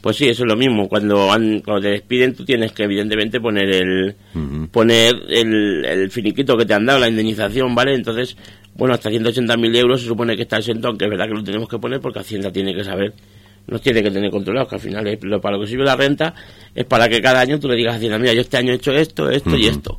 Pues 0.00 0.16
sí, 0.16 0.28
eso 0.28 0.42
es 0.42 0.48
lo 0.48 0.56
mismo. 0.56 0.88
Cuando, 0.88 1.28
cuando 1.28 1.80
te 1.80 1.88
despiden, 1.88 2.34
tú 2.34 2.44
tienes 2.44 2.72
que, 2.72 2.84
evidentemente, 2.84 3.38
poner 3.38 3.70
el 3.70 4.16
poner 4.72 5.14
el, 5.28 5.84
el, 5.84 6.10
finiquito 6.10 6.56
que 6.56 6.64
te 6.64 6.74
han 6.74 6.86
dado, 6.86 6.98
la 6.98 7.08
indemnización, 7.08 7.74
¿vale? 7.74 7.94
Entonces, 7.94 8.36
bueno, 8.74 8.94
hasta 8.94 9.10
180.000 9.10 9.76
euros 9.76 10.00
se 10.00 10.08
supone 10.08 10.34
que 10.34 10.42
está 10.42 10.58
exento, 10.58 10.88
aunque 10.88 11.04
es 11.04 11.10
verdad 11.10 11.26
que 11.28 11.34
lo 11.34 11.44
tenemos 11.44 11.68
que 11.68 11.78
poner 11.78 12.00
porque 12.00 12.20
Hacienda 12.20 12.50
tiene 12.50 12.74
que 12.74 12.82
saber 12.82 13.12
nos 13.70 13.80
tiene 13.80 14.02
que 14.02 14.10
tener 14.10 14.30
controlados, 14.30 14.68
que 14.68 14.74
al 14.74 14.80
final 14.80 15.06
es, 15.06 15.22
lo, 15.22 15.40
para 15.40 15.56
lo 15.56 15.62
que 15.62 15.68
sirve 15.68 15.84
la 15.84 15.96
renta 15.96 16.34
es 16.74 16.84
para 16.84 17.08
que 17.08 17.22
cada 17.22 17.40
año 17.40 17.58
tú 17.58 17.68
le 17.68 17.76
digas 17.76 17.94
a 17.94 17.96
Hacienda, 17.96 18.18
mira, 18.18 18.32
yo 18.34 18.40
este 18.40 18.56
año 18.56 18.72
he 18.72 18.76
hecho 18.76 18.92
esto, 18.92 19.30
esto 19.30 19.56
y 19.56 19.66
esto. 19.66 19.98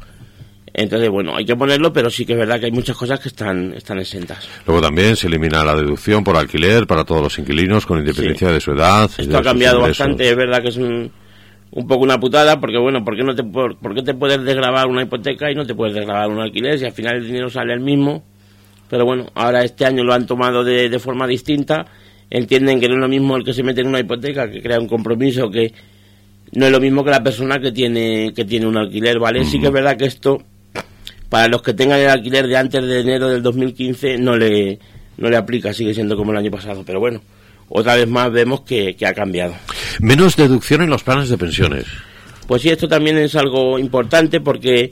Entonces, 0.73 1.09
bueno, 1.09 1.35
hay 1.35 1.43
que 1.43 1.55
ponerlo, 1.55 1.91
pero 1.91 2.09
sí 2.09 2.25
que 2.25 2.33
es 2.33 2.39
verdad 2.39 2.59
que 2.59 2.67
hay 2.67 2.71
muchas 2.71 2.95
cosas 2.95 3.19
que 3.19 3.27
están, 3.27 3.73
están 3.73 3.99
exentas. 3.99 4.47
Luego 4.65 4.81
también 4.81 5.17
se 5.17 5.27
elimina 5.27 5.65
la 5.65 5.75
deducción 5.75 6.23
por 6.23 6.37
alquiler 6.37 6.87
para 6.87 7.03
todos 7.03 7.21
los 7.21 7.39
inquilinos 7.39 7.85
con 7.85 7.99
independencia 7.99 8.49
de 8.51 8.61
su 8.61 8.71
edad. 8.71 9.09
Esto 9.17 9.37
ha 9.37 9.41
cambiado 9.41 9.81
bastante, 9.81 10.29
es 10.29 10.35
verdad 10.35 10.61
que 10.61 10.69
es 10.69 10.77
un, 10.77 11.11
un 11.71 11.87
poco 11.87 12.03
una 12.03 12.19
putada, 12.19 12.59
porque 12.59 12.77
bueno, 12.77 13.03
¿por 13.03 13.17
qué, 13.17 13.23
no 13.23 13.35
te, 13.35 13.43
por, 13.43 13.77
qué 13.93 14.01
te 14.01 14.13
puedes 14.13 14.41
desgravar 14.43 14.87
una 14.87 15.03
hipoteca 15.03 15.51
y 15.51 15.55
no 15.55 15.65
te 15.65 15.75
puedes 15.75 15.93
desgrabar 15.93 16.29
un 16.29 16.39
alquiler 16.39 16.79
si 16.79 16.85
al 16.85 16.93
final 16.93 17.17
el 17.17 17.25
dinero 17.25 17.49
sale 17.49 17.73
el 17.73 17.81
mismo? 17.81 18.23
Pero 18.89 19.05
bueno, 19.05 19.27
ahora 19.35 19.63
este 19.63 19.85
año 19.85 20.03
lo 20.03 20.13
han 20.13 20.25
tomado 20.25 20.63
de, 20.63 20.89
de 20.89 20.99
forma 20.99 21.27
distinta 21.27 21.85
entienden 22.31 22.79
que 22.79 22.87
no 22.87 22.95
es 22.95 23.01
lo 23.01 23.09
mismo 23.09 23.35
el 23.35 23.43
que 23.43 23.53
se 23.53 23.61
mete 23.61 23.81
en 23.81 23.87
una 23.87 23.99
hipoteca, 23.99 24.49
que 24.49 24.61
crea 24.61 24.79
un 24.79 24.87
compromiso, 24.87 25.51
que 25.51 25.73
no 26.53 26.65
es 26.65 26.71
lo 26.71 26.79
mismo 26.79 27.03
que 27.03 27.11
la 27.11 27.21
persona 27.21 27.59
que 27.59 27.71
tiene, 27.71 28.33
que 28.33 28.45
tiene 28.45 28.65
un 28.65 28.77
alquiler, 28.77 29.19
¿vale? 29.19 29.43
Sí 29.43 29.59
que 29.59 29.67
es 29.67 29.73
verdad 29.73 29.97
que 29.97 30.05
esto, 30.05 30.41
para 31.29 31.49
los 31.49 31.61
que 31.61 31.73
tengan 31.73 31.99
el 31.99 32.09
alquiler 32.09 32.47
de 32.47 32.57
antes 32.57 32.83
de 32.83 33.01
enero 33.01 33.29
del 33.29 33.43
2015, 33.43 34.17
no 34.17 34.37
le, 34.37 34.79
no 35.17 35.29
le 35.29 35.37
aplica, 35.37 35.73
sigue 35.73 35.93
siendo 35.93 36.15
como 36.15 36.31
el 36.31 36.37
año 36.37 36.51
pasado, 36.51 36.83
pero 36.85 36.99
bueno, 36.99 37.21
otra 37.67 37.95
vez 37.95 38.07
más 38.07 38.31
vemos 38.31 38.61
que, 38.61 38.95
ha 39.05 39.13
cambiado. 39.13 39.53
Menos 39.99 40.37
deducción 40.37 40.81
en 40.81 40.89
los 40.89 41.03
planes 41.03 41.29
de 41.29 41.37
pensiones. 41.37 41.85
Pues 42.47 42.61
sí, 42.61 42.69
esto 42.69 42.87
también 42.87 43.17
es 43.17 43.35
algo 43.35 43.77
importante 43.77 44.39
porque 44.39 44.91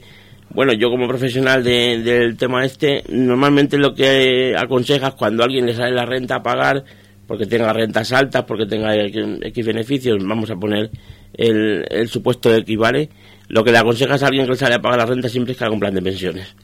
bueno, 0.50 0.72
yo 0.72 0.90
como 0.90 1.06
profesional 1.06 1.62
del 1.62 2.36
tema 2.36 2.64
este, 2.64 3.04
normalmente 3.08 3.78
lo 3.78 3.94
que 3.94 4.54
aconsejas 4.56 5.14
cuando 5.14 5.42
a 5.42 5.46
alguien 5.46 5.66
le 5.66 5.74
sale 5.74 5.92
la 5.92 6.06
renta 6.06 6.36
a 6.36 6.42
pagar 6.42 6.84
porque 7.30 7.46
tenga 7.46 7.72
rentas 7.72 8.10
altas, 8.10 8.42
porque 8.42 8.66
tenga 8.66 8.92
X 8.96 9.64
beneficios, 9.64 10.18
vamos 10.20 10.50
a 10.50 10.56
poner 10.56 10.90
el, 11.32 12.08
supuesto 12.08 12.50
de 12.50 12.58
X, 12.58 12.76
¿vale? 12.76 13.08
Lo 13.46 13.62
que 13.62 13.70
le 13.70 13.78
aconsejas 13.78 14.24
a 14.24 14.26
alguien 14.26 14.46
que 14.46 14.50
le 14.50 14.56
sale 14.56 14.74
a 14.74 14.80
pagar 14.80 14.98
la 14.98 15.06
renta 15.06 15.28
siempre 15.28 15.52
es 15.52 15.58
que 15.58 15.62
haga 15.62 15.72
un 15.72 15.78
plan 15.78 15.94
de 15.94 16.02
pensiones. 16.02 16.56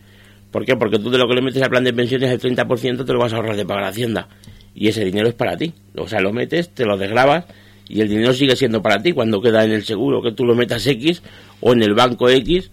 ¿Por 0.51 0.65
qué? 0.65 0.75
Porque 0.75 0.99
tú 0.99 1.09
de 1.09 1.19
lo 1.19 1.29
que 1.29 1.37
le 1.37 1.43
metes 1.43 1.63
al 1.63 1.71
plan 1.71 1.85
de 1.85 1.93
pensiones, 1.93 2.33
el 2.33 2.41
30% 2.41 3.07
te 3.07 3.13
lo 3.13 3.21
vas 3.21 3.33
a 3.33 3.37
ahorrar 3.37 3.55
de 3.55 3.65
pagar 3.65 3.85
Hacienda. 3.85 4.27
Y 4.75 4.89
ese 4.89 5.05
dinero 5.05 5.29
es 5.29 5.35
para 5.35 5.57
ti. 5.57 5.73
O 5.97 6.09
sea, 6.09 6.19
lo 6.19 6.33
metes, 6.33 6.75
te 6.75 6.85
lo 6.85 6.97
desgrabas 6.97 7.45
y 7.89 8.01
el 8.01 8.09
dinero 8.09 8.35
sigue 8.35 8.57
siendo 8.57 8.83
para 8.83 9.01
ti 9.01 9.13
cuando 9.13 9.41
queda 9.41 9.63
en 9.63 9.71
el 9.71 9.85
seguro, 9.85 10.21
que 10.21 10.33
tú 10.33 10.45
lo 10.45 10.57
metas 10.57 10.85
X 10.85 11.23
o 11.61 11.75
en 11.75 11.85
el 11.85 11.95
banco 11.95 12.29
X. 12.29 12.73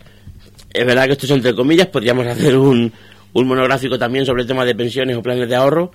Es 0.74 0.84
verdad 0.84 1.06
que 1.06 1.12
esto 1.12 1.28
es 1.28 1.32
entre 1.32 1.54
comillas, 1.54 1.90
podríamos 1.90 2.26
hacer 2.26 2.58
un, 2.58 2.92
un 3.34 3.48
monográfico 3.48 4.00
también 4.00 4.26
sobre 4.26 4.42
el 4.42 4.48
tema 4.48 4.66
de 4.66 4.74
pensiones 4.74 5.16
o 5.16 5.22
planes 5.22 5.48
de 5.48 5.56
ahorro, 5.56 5.92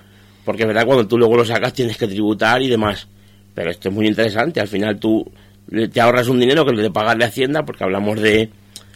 porque 0.48 0.62
es 0.62 0.66
verdad, 0.66 0.86
cuando 0.86 1.06
tú 1.06 1.18
luego 1.18 1.36
lo 1.36 1.44
sacas 1.44 1.74
tienes 1.74 1.98
que 1.98 2.08
tributar 2.08 2.62
y 2.62 2.68
demás. 2.68 3.06
Pero 3.52 3.70
esto 3.70 3.90
es 3.90 3.94
muy 3.94 4.06
interesante. 4.06 4.60
Al 4.60 4.66
final 4.66 4.98
tú 4.98 5.30
te 5.92 6.00
ahorras 6.00 6.26
un 6.28 6.40
dinero 6.40 6.64
que 6.64 6.72
le 6.72 6.80
de 6.80 6.90
pagarle 6.90 7.26
a 7.26 7.28
Hacienda, 7.28 7.66
porque 7.66 7.84
hablamos 7.84 8.18
de, 8.18 8.48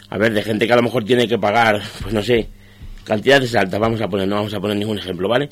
a 0.08 0.16
ver, 0.16 0.32
de 0.32 0.42
gente 0.42 0.66
que 0.66 0.72
a 0.72 0.76
lo 0.76 0.82
mejor 0.82 1.04
tiene 1.04 1.28
que 1.28 1.36
pagar, 1.36 1.82
pues 2.00 2.14
no 2.14 2.22
sé, 2.22 2.48
cantidades 3.04 3.54
altas, 3.54 3.78
vamos 3.78 4.00
a 4.00 4.08
poner, 4.08 4.26
no 4.28 4.36
vamos 4.36 4.54
a 4.54 4.60
poner 4.60 4.78
ningún 4.78 4.96
ejemplo, 4.96 5.28
¿vale? 5.28 5.50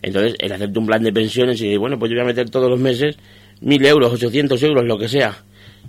Entonces, 0.00 0.36
el 0.38 0.52
hacerte 0.52 0.78
un 0.78 0.86
plan 0.86 1.02
de 1.02 1.12
pensiones 1.12 1.60
y 1.60 1.76
bueno, 1.76 1.98
pues 1.98 2.10
yo 2.10 2.16
voy 2.16 2.22
a 2.22 2.28
meter 2.28 2.48
todos 2.48 2.70
los 2.70 2.80
meses 2.80 3.18
mil 3.60 3.84
euros, 3.84 4.10
800 4.10 4.62
euros, 4.62 4.86
lo 4.86 4.96
que 4.96 5.06
sea. 5.06 5.36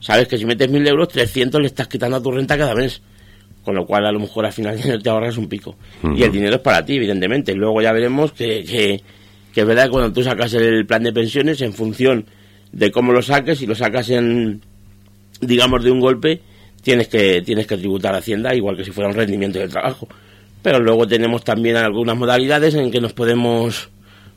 Sabes 0.01 0.27
que 0.27 0.37
si 0.37 0.45
metes 0.45 0.69
mil 0.69 0.85
euros, 0.85 1.07
300 1.07 1.61
le 1.61 1.67
estás 1.67 1.87
quitando 1.87 2.17
a 2.17 2.21
tu 2.21 2.31
renta 2.31 2.57
cada 2.57 2.75
mes. 2.75 3.01
Con 3.63 3.75
lo 3.75 3.85
cual, 3.85 4.05
a 4.05 4.11
lo 4.11 4.19
mejor 4.19 4.45
al 4.45 4.51
final 4.51 4.77
te 5.01 5.09
ahorras 5.09 5.37
un 5.37 5.47
pico. 5.47 5.77
Y 6.17 6.21
el 6.21 6.33
dinero 6.33 6.57
es 6.57 6.61
para 6.61 6.83
ti, 6.83 6.97
evidentemente. 6.97 7.55
Luego 7.55 7.81
ya 7.81 7.93
veremos 7.93 8.33
que, 8.33 8.65
que 8.65 9.01
que 9.53 9.61
es 9.61 9.67
verdad 9.67 9.85
que 9.85 9.91
cuando 9.91 10.11
tú 10.11 10.23
sacas 10.23 10.53
el 10.55 10.85
plan 10.85 11.03
de 11.03 11.13
pensiones, 11.13 11.61
en 11.61 11.73
función 11.73 12.25
de 12.71 12.91
cómo 12.91 13.13
lo 13.13 13.21
saques, 13.21 13.59
si 13.59 13.67
lo 13.67 13.75
sacas 13.75 14.09
en, 14.09 14.61
digamos, 15.41 15.83
de 15.83 15.91
un 15.91 15.99
golpe, 15.99 16.41
tienes 16.81 17.07
que, 17.07 17.41
tienes 17.41 17.67
que 17.67 17.77
tributar 17.77 18.15
a 18.15 18.17
Hacienda, 18.17 18.55
igual 18.55 18.75
que 18.75 18.83
si 18.83 18.91
fuera 18.91 19.09
un 19.09 19.15
rendimiento 19.15 19.59
de 19.59 19.67
trabajo. 19.67 20.07
Pero 20.61 20.79
luego 20.79 21.07
tenemos 21.07 21.43
también 21.43 21.75
algunas 21.75 22.17
modalidades 22.17 22.73
en 22.73 22.89
que 22.89 22.99
nos 22.99 23.13
podemos 23.13 23.89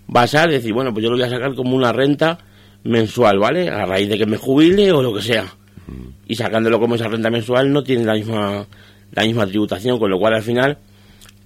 basar, 0.06 0.50
decir, 0.50 0.72
bueno, 0.72 0.92
pues 0.92 1.02
yo 1.02 1.10
lo 1.10 1.16
voy 1.16 1.24
a 1.24 1.30
sacar 1.30 1.54
como 1.54 1.74
una 1.74 1.92
renta 1.92 2.38
mensual, 2.84 3.38
¿vale? 3.38 3.70
A 3.70 3.86
raíz 3.86 4.08
de 4.08 4.18
que 4.18 4.26
me 4.26 4.36
jubile 4.36 4.92
o 4.92 5.02
lo 5.02 5.14
que 5.14 5.22
sea. 5.22 5.46
y 6.28 6.34
sacándolo 6.34 6.78
como 6.78 6.96
esa 6.96 7.08
renta 7.08 7.30
mensual 7.30 7.72
no 7.72 7.82
tiene 7.82 8.04
la 8.04 8.14
misma 8.14 8.66
la 9.12 9.22
misma 9.22 9.46
tributación, 9.46 9.98
con 9.98 10.10
lo 10.10 10.18
cual 10.18 10.34
al 10.34 10.42
final 10.42 10.78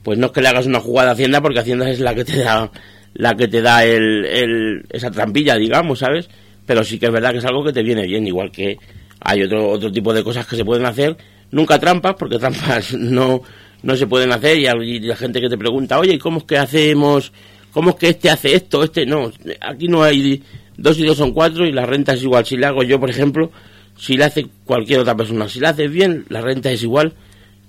pues 0.03 0.19
no 0.19 0.27
es 0.27 0.33
que 0.33 0.41
le 0.41 0.49
hagas 0.49 0.67
una 0.67 0.81
jugada 0.81 1.11
a 1.11 1.13
Hacienda 1.13 1.41
porque 1.41 1.61
Hacienda 1.61 1.89
es 1.91 2.01
la 2.01 2.15
que 2.15 2.25
te 2.25 2.39
da 2.39 2.71
la 3.15 3.35
que 3.35 3.49
te 3.49 3.61
da 3.61 3.85
el, 3.85 4.25
el, 4.25 4.85
esa 4.91 5.11
trampilla, 5.11 5.57
digamos, 5.57 6.01
¿sabes? 6.01 6.29
Pero 6.67 6.85
sí 6.85 6.99
que 6.99 7.07
es 7.07 7.13
verdad 7.13 7.33
que 7.33 7.39
es 7.39 7.45
algo 7.45 7.65
que 7.65 7.73
te 7.73 7.83
viene 7.83 8.07
bien, 8.07 8.27
igual 8.27 8.51
que 8.51 8.79
hay 9.21 9.43
otro 9.43 9.69
otro 9.69 9.93
tipo 9.93 10.15
de 10.15 10.25
cosas 10.25 10.47
que 10.47 10.57
se 10.57 10.65
pueden 10.65 10.87
hacer, 10.87 11.17
nunca 11.51 11.79
trampas 11.79 12.15
porque 12.19 12.39
trampas 12.41 12.95
no 12.95 13.43
no 13.83 13.97
se 13.97 14.07
pueden 14.07 14.31
hacer 14.33 14.59
y 14.59 14.67
hay 14.67 15.01
la 15.01 15.17
gente 15.17 15.41
que 15.41 15.49
te 15.49 15.59
pregunta, 15.59 15.99
"Oye, 15.99 16.19
¿cómo 16.19 16.39
es 16.39 16.45
que 16.45 16.59
hacemos? 16.59 17.33
¿Cómo 17.73 17.91
es 17.91 17.97
que 17.97 18.09
este 18.11 18.31
hace 18.31 18.55
esto? 18.55 18.83
Este 18.83 19.07
no, 19.07 19.31
aquí 19.61 19.89
no 19.89 20.03
hay 20.03 20.43
dos 20.77 20.99
y 20.99 21.05
dos 21.05 21.17
son 21.17 21.33
cuatro 21.33 21.67
y 21.67 21.73
la 21.73 21.87
renta 21.87 22.15
es 22.15 22.23
igual 22.23 22.45
si 22.45 22.57
la 22.57 22.69
hago 22.69 22.83
yo, 22.83 22.99
por 22.99 23.11
ejemplo, 23.11 23.51
si 23.97 24.17
la 24.17 24.27
hace 24.27 24.47
cualquier 24.65 25.01
otra 25.01 25.15
persona. 25.15 25.49
Si 25.49 25.61
la 25.61 25.71
haces 25.71 25.91
bien, 25.91 26.25
la 26.29 26.41
renta 26.41 26.71
es 26.71 26.83
igual 26.83 27.15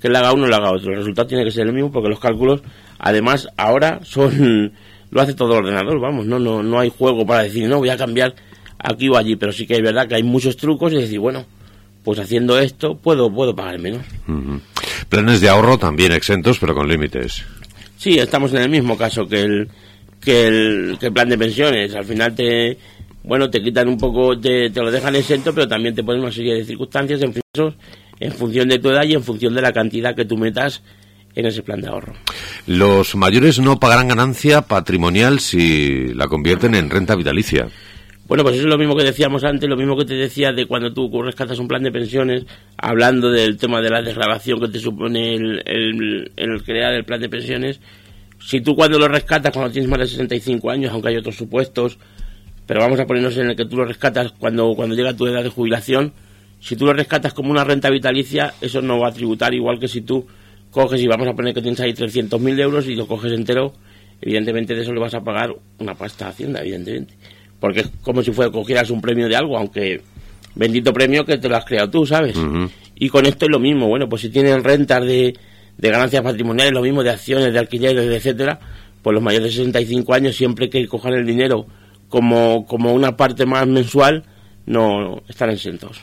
que 0.01 0.09
la 0.09 0.19
haga 0.19 0.33
uno 0.33 0.45
o 0.45 0.47
la 0.47 0.57
haga 0.57 0.71
otro. 0.71 0.91
El 0.91 0.99
resultado 0.99 1.27
tiene 1.27 1.43
que 1.43 1.51
ser 1.51 1.67
el 1.67 1.73
mismo 1.73 1.91
porque 1.91 2.09
los 2.09 2.19
cálculos, 2.19 2.61
además, 2.97 3.47
ahora 3.57 3.99
son 4.03 4.73
lo 5.11 5.21
hace 5.21 5.33
todo 5.33 5.53
el 5.53 5.65
ordenador, 5.65 5.99
vamos, 5.99 6.25
no 6.25 6.39
no 6.39 6.63
no 6.63 6.79
hay 6.79 6.89
juego 6.89 7.25
para 7.25 7.43
decir, 7.43 7.67
no, 7.67 7.77
voy 7.77 7.89
a 7.89 7.97
cambiar 7.97 8.33
aquí 8.79 9.09
o 9.09 9.17
allí, 9.17 9.35
pero 9.35 9.51
sí 9.51 9.67
que 9.67 9.75
es 9.75 9.81
verdad 9.81 10.07
que 10.07 10.15
hay 10.15 10.23
muchos 10.23 10.57
trucos 10.57 10.91
y 10.93 10.97
decir, 10.97 11.19
bueno, 11.19 11.45
pues 12.03 12.19
haciendo 12.19 12.57
esto 12.57 12.95
puedo 12.95 13.31
puedo 13.31 13.55
pagar 13.55 13.79
menos. 13.79 14.05
Planes 15.09 15.41
de 15.41 15.49
ahorro 15.49 15.77
también 15.77 16.11
exentos, 16.13 16.57
pero 16.59 16.73
con 16.73 16.87
límites. 16.87 17.43
Sí, 17.97 18.17
estamos 18.17 18.51
en 18.53 18.61
el 18.61 18.69
mismo 18.69 18.97
caso 18.97 19.27
que 19.27 19.41
el 19.41 19.69
que 20.19 20.47
el, 20.47 20.97
que 20.99 21.07
el 21.07 21.13
plan 21.13 21.29
de 21.29 21.37
pensiones. 21.37 21.93
Al 21.93 22.05
final 22.05 22.33
te 22.33 22.77
bueno 23.23 23.49
te 23.49 23.61
quitan 23.61 23.87
un 23.87 23.97
poco, 23.97 24.39
te, 24.39 24.69
te 24.69 24.81
lo 24.81 24.91
dejan 24.91 25.15
exento, 25.15 25.53
pero 25.53 25.67
también 25.67 25.93
te 25.93 26.03
ponen 26.03 26.21
una 26.21 26.31
serie 26.31 26.55
de 26.55 26.65
circunstancias 26.65 27.21
en, 27.21 27.33
en 28.19 28.31
función 28.31 28.69
de 28.69 28.79
tu 28.79 28.89
edad 28.89 29.03
y 29.03 29.13
en 29.13 29.23
función 29.23 29.53
de 29.53 29.61
la 29.61 29.73
cantidad 29.73 30.15
que 30.15 30.25
tú 30.25 30.37
metas 30.37 30.81
en 31.35 31.45
ese 31.45 31.63
plan 31.63 31.81
de 31.81 31.87
ahorro. 31.87 32.13
Los 32.67 33.15
mayores 33.15 33.59
no 33.59 33.79
pagarán 33.79 34.09
ganancia 34.09 34.61
patrimonial 34.61 35.39
si 35.39 36.13
la 36.13 36.27
convierten 36.27 36.75
en 36.75 36.89
renta 36.89 37.15
vitalicia. 37.15 37.67
Bueno, 38.27 38.43
pues 38.43 38.55
eso 38.55 38.63
es 38.63 38.69
lo 38.69 38.77
mismo 38.77 38.95
que 38.95 39.03
decíamos 39.03 39.43
antes, 39.43 39.67
lo 39.67 39.75
mismo 39.75 39.97
que 39.97 40.05
te 40.05 40.13
decía 40.13 40.53
de 40.53 40.65
cuando 40.65 40.93
tú 40.93 41.09
rescatas 41.21 41.59
un 41.59 41.67
plan 41.67 41.83
de 41.83 41.91
pensiones, 41.91 42.45
hablando 42.77 43.29
del 43.29 43.57
tema 43.57 43.81
de 43.81 43.89
la 43.89 44.01
desgrabación 44.01 44.59
que 44.61 44.69
te 44.69 44.79
supone 44.79 45.35
el, 45.35 45.61
el, 45.65 46.31
el 46.37 46.63
crear 46.63 46.93
el 46.93 47.03
plan 47.03 47.19
de 47.19 47.27
pensiones. 47.27 47.81
Si 48.39 48.61
tú 48.61 48.73
cuando 48.73 48.97
lo 48.97 49.09
rescatas, 49.09 49.51
cuando 49.51 49.71
tienes 49.71 49.89
más 49.89 49.99
de 49.99 50.07
65 50.07 50.69
años, 50.69 50.93
aunque 50.93 51.09
hay 51.09 51.17
otros 51.17 51.35
supuestos, 51.35 51.97
pero 52.65 52.79
vamos 52.79 53.01
a 53.01 53.05
ponernos 53.05 53.35
en 53.37 53.49
el 53.49 53.55
que 53.57 53.65
tú 53.65 53.75
lo 53.75 53.83
rescatas 53.83 54.31
cuando, 54.31 54.75
cuando 54.75 54.95
llega 54.95 55.13
tu 55.13 55.27
edad 55.27 55.43
de 55.43 55.49
jubilación, 55.49 56.13
si 56.61 56.77
tú 56.77 56.85
lo 56.85 56.93
rescatas 56.93 57.33
como 57.33 57.51
una 57.51 57.65
renta 57.65 57.89
vitalicia, 57.89 58.53
eso 58.61 58.81
no 58.81 58.97
va 58.97 59.09
a 59.09 59.13
tributar 59.13 59.53
igual 59.53 59.77
que 59.77 59.89
si 59.89 60.01
tú 60.01 60.25
coges 60.71 61.01
y 61.01 61.07
vamos 61.07 61.27
a 61.27 61.33
poner 61.33 61.53
que 61.53 61.61
tienes 61.61 61.79
ahí 61.81 61.93
300.000 61.93 62.59
euros 62.59 62.87
y 62.87 62.95
lo 62.95 63.07
coges 63.07 63.33
entero, 63.33 63.73
evidentemente 64.21 64.73
de 64.73 64.81
eso 64.81 64.93
le 64.93 64.99
vas 64.99 65.13
a 65.13 65.21
pagar 65.21 65.53
una 65.79 65.93
pasta 65.93 66.25
a 66.25 66.29
Hacienda, 66.29 66.61
evidentemente. 66.61 67.13
Porque 67.59 67.81
es 67.81 67.91
como 68.01 68.23
si 68.23 68.31
fuera 68.31 68.51
cogieras 68.51 68.89
un 68.89 69.01
premio 69.01 69.27
de 69.29 69.35
algo, 69.35 69.57
aunque 69.57 70.01
bendito 70.55 70.91
premio 70.93 71.23
que 71.25 71.37
te 71.37 71.47
lo 71.47 71.57
has 71.57 71.65
creado 71.65 71.89
tú, 71.89 72.05
¿sabes? 72.05 72.35
Uh 72.35 72.41
-huh. 72.41 72.69
Y 72.95 73.09
con 73.09 73.25
esto 73.25 73.45
es 73.45 73.51
lo 73.51 73.59
mismo, 73.59 73.87
bueno, 73.87 74.07
pues 74.09 74.21
si 74.21 74.29
tienen 74.29 74.63
rentas 74.63 75.05
de, 75.05 75.35
de 75.77 75.89
ganancias 75.89 76.23
patrimoniales, 76.23 76.73
lo 76.73 76.81
mismo 76.81 77.03
de 77.03 77.09
acciones, 77.09 77.51
de 77.51 77.59
alquileres, 77.59 78.05
etcétera, 78.05 78.59
pues 79.01 79.13
los 79.13 79.23
mayores 79.23 79.55
de 79.55 79.63
65 79.63 80.13
años, 80.13 80.35
siempre 80.35 80.69
que 80.69 80.87
cojan 80.87 81.13
el 81.13 81.25
dinero 81.25 81.65
como, 82.09 82.65
como 82.65 82.93
una 82.93 83.17
parte 83.17 83.45
más 83.45 83.65
mensual, 83.67 84.23
no 84.65 85.21
están 85.27 85.49
exentos. 85.49 86.01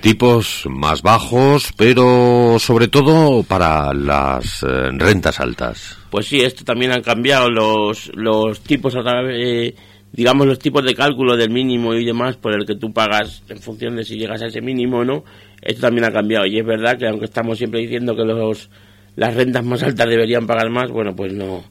Tipos 0.00 0.64
más 0.68 1.02
bajos, 1.02 1.72
pero 1.76 2.58
sobre 2.58 2.88
todo 2.88 3.42
para 3.42 3.92
las 3.94 4.62
eh, 4.62 4.90
rentas 4.92 5.40
altas. 5.40 5.98
Pues 6.10 6.26
sí, 6.26 6.40
esto 6.40 6.64
también 6.64 6.92
han 6.92 7.02
cambiado 7.02 7.48
los, 7.48 8.10
los 8.14 8.60
tipos 8.60 8.94
a 8.96 9.02
través, 9.02 9.36
eh, 9.38 9.74
digamos, 10.12 10.46
los 10.46 10.58
tipos 10.58 10.84
de 10.84 10.94
cálculo 10.94 11.36
del 11.36 11.50
mínimo 11.50 11.94
y 11.94 12.04
demás 12.04 12.36
por 12.36 12.54
el 12.54 12.66
que 12.66 12.76
tú 12.76 12.92
pagas 12.92 13.42
en 13.48 13.58
función 13.58 13.96
de 13.96 14.04
si 14.04 14.16
llegas 14.16 14.42
a 14.42 14.46
ese 14.46 14.60
mínimo 14.60 14.98
o 14.98 15.04
no. 15.04 15.24
Esto 15.60 15.82
también 15.82 16.04
ha 16.04 16.12
cambiado 16.12 16.44
y 16.46 16.58
es 16.58 16.66
verdad 16.66 16.98
que 16.98 17.06
aunque 17.06 17.26
estamos 17.26 17.56
siempre 17.56 17.80
diciendo 17.80 18.16
que 18.16 18.24
los, 18.24 18.68
las 19.14 19.34
rentas 19.34 19.64
más 19.64 19.82
altas 19.82 20.08
deberían 20.08 20.46
pagar 20.46 20.70
más, 20.70 20.90
bueno, 20.90 21.14
pues 21.14 21.32
no, 21.32 21.62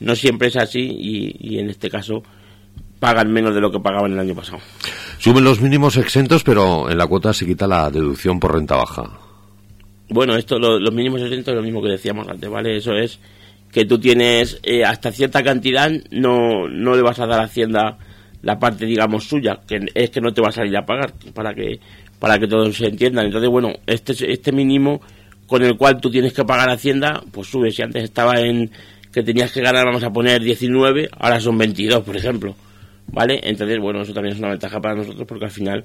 no 0.00 0.16
siempre 0.16 0.48
es 0.48 0.56
así 0.56 0.80
y, 0.80 1.36
y 1.38 1.58
en 1.58 1.68
este 1.68 1.90
caso 1.90 2.22
pagan 2.98 3.32
menos 3.32 3.54
de 3.54 3.60
lo 3.60 3.70
que 3.70 3.80
pagaban 3.80 4.12
el 4.12 4.18
año 4.18 4.34
pasado. 4.34 4.58
Suben 5.18 5.44
los 5.44 5.60
mínimos 5.60 5.96
exentos, 5.96 6.42
pero 6.42 6.90
en 6.90 6.98
la 6.98 7.06
cuota 7.06 7.32
se 7.32 7.46
quita 7.46 7.66
la 7.66 7.90
deducción 7.90 8.40
por 8.40 8.54
renta 8.54 8.76
baja. 8.76 9.10
Bueno, 10.08 10.36
esto, 10.36 10.58
lo, 10.58 10.78
los 10.78 10.92
mínimos 10.92 11.22
exentos 11.22 11.52
es 11.52 11.56
lo 11.56 11.62
mismo 11.62 11.82
que 11.82 11.90
decíamos 11.90 12.28
antes, 12.28 12.48
¿vale? 12.48 12.76
Eso 12.76 12.92
es 12.92 13.18
que 13.72 13.84
tú 13.84 13.98
tienes 13.98 14.60
eh, 14.62 14.84
hasta 14.84 15.10
cierta 15.10 15.42
cantidad, 15.42 15.90
no, 16.10 16.68
no 16.68 16.94
le 16.94 17.02
vas 17.02 17.18
a 17.18 17.26
dar 17.26 17.40
a 17.40 17.44
Hacienda 17.44 17.98
la 18.42 18.58
parte, 18.58 18.86
digamos, 18.86 19.24
suya, 19.24 19.60
que 19.66 19.80
es 19.94 20.10
que 20.10 20.20
no 20.20 20.32
te 20.32 20.40
va 20.40 20.48
a 20.48 20.52
salir 20.52 20.76
a 20.76 20.84
pagar, 20.84 21.14
para 21.34 21.54
que, 21.54 21.80
para 22.18 22.38
que 22.38 22.46
todos 22.46 22.76
se 22.76 22.86
entiendan. 22.86 23.26
Entonces, 23.26 23.50
bueno, 23.50 23.72
este, 23.86 24.12
este 24.30 24.52
mínimo 24.52 25.00
con 25.46 25.62
el 25.62 25.76
cual 25.76 26.00
tú 26.00 26.10
tienes 26.10 26.32
que 26.32 26.44
pagar 26.44 26.68
a 26.68 26.74
Hacienda, 26.74 27.22
pues 27.32 27.48
sube. 27.48 27.70
Si 27.70 27.82
antes 27.82 28.04
estaba 28.04 28.38
en 28.40 28.70
que 29.12 29.22
tenías 29.22 29.52
que 29.52 29.60
ganar, 29.60 29.86
vamos 29.86 30.04
a 30.04 30.12
poner 30.12 30.42
19, 30.42 31.08
ahora 31.18 31.40
son 31.40 31.56
22, 31.58 32.02
por 32.04 32.16
ejemplo. 32.16 32.54
¿Vale? 33.12 33.40
Entonces, 33.42 33.78
bueno, 33.80 34.02
eso 34.02 34.12
también 34.12 34.34
es 34.34 34.38
una 34.38 34.50
ventaja 34.50 34.80
para 34.80 34.94
nosotros 34.94 35.26
porque 35.26 35.46
al 35.46 35.50
final 35.50 35.84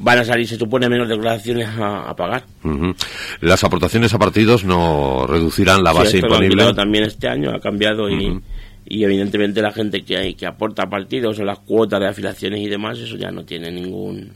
van 0.00 0.18
a 0.18 0.24
salir, 0.24 0.48
se 0.48 0.56
supone, 0.56 0.88
menos 0.88 1.08
declaraciones 1.08 1.68
a, 1.68 2.08
a 2.08 2.16
pagar. 2.16 2.44
Uh 2.64 2.68
-huh. 2.68 2.96
Las 3.40 3.62
aportaciones 3.64 4.12
a 4.14 4.18
partidos 4.18 4.64
no 4.64 5.26
reducirán 5.26 5.82
la 5.84 5.92
base 5.92 6.12
sí, 6.12 6.18
imponible. 6.18 6.72
también 6.74 7.04
este 7.04 7.28
año 7.28 7.50
ha 7.54 7.60
cambiado 7.60 8.08
y, 8.08 8.30
uh 8.30 8.34
-huh. 8.34 8.42
y 8.86 9.04
evidentemente 9.04 9.60
la 9.62 9.72
gente 9.72 10.02
que, 10.02 10.16
hay, 10.16 10.34
que 10.34 10.46
aporta 10.46 10.84
a 10.84 10.90
partidos 10.90 11.38
o 11.38 11.44
las 11.44 11.58
cuotas 11.60 12.00
de 12.00 12.08
afiliaciones 12.08 12.60
y 12.60 12.68
demás, 12.68 12.98
eso 12.98 13.16
ya 13.16 13.30
no 13.30 13.44
tiene 13.44 13.70
ningún 13.70 14.32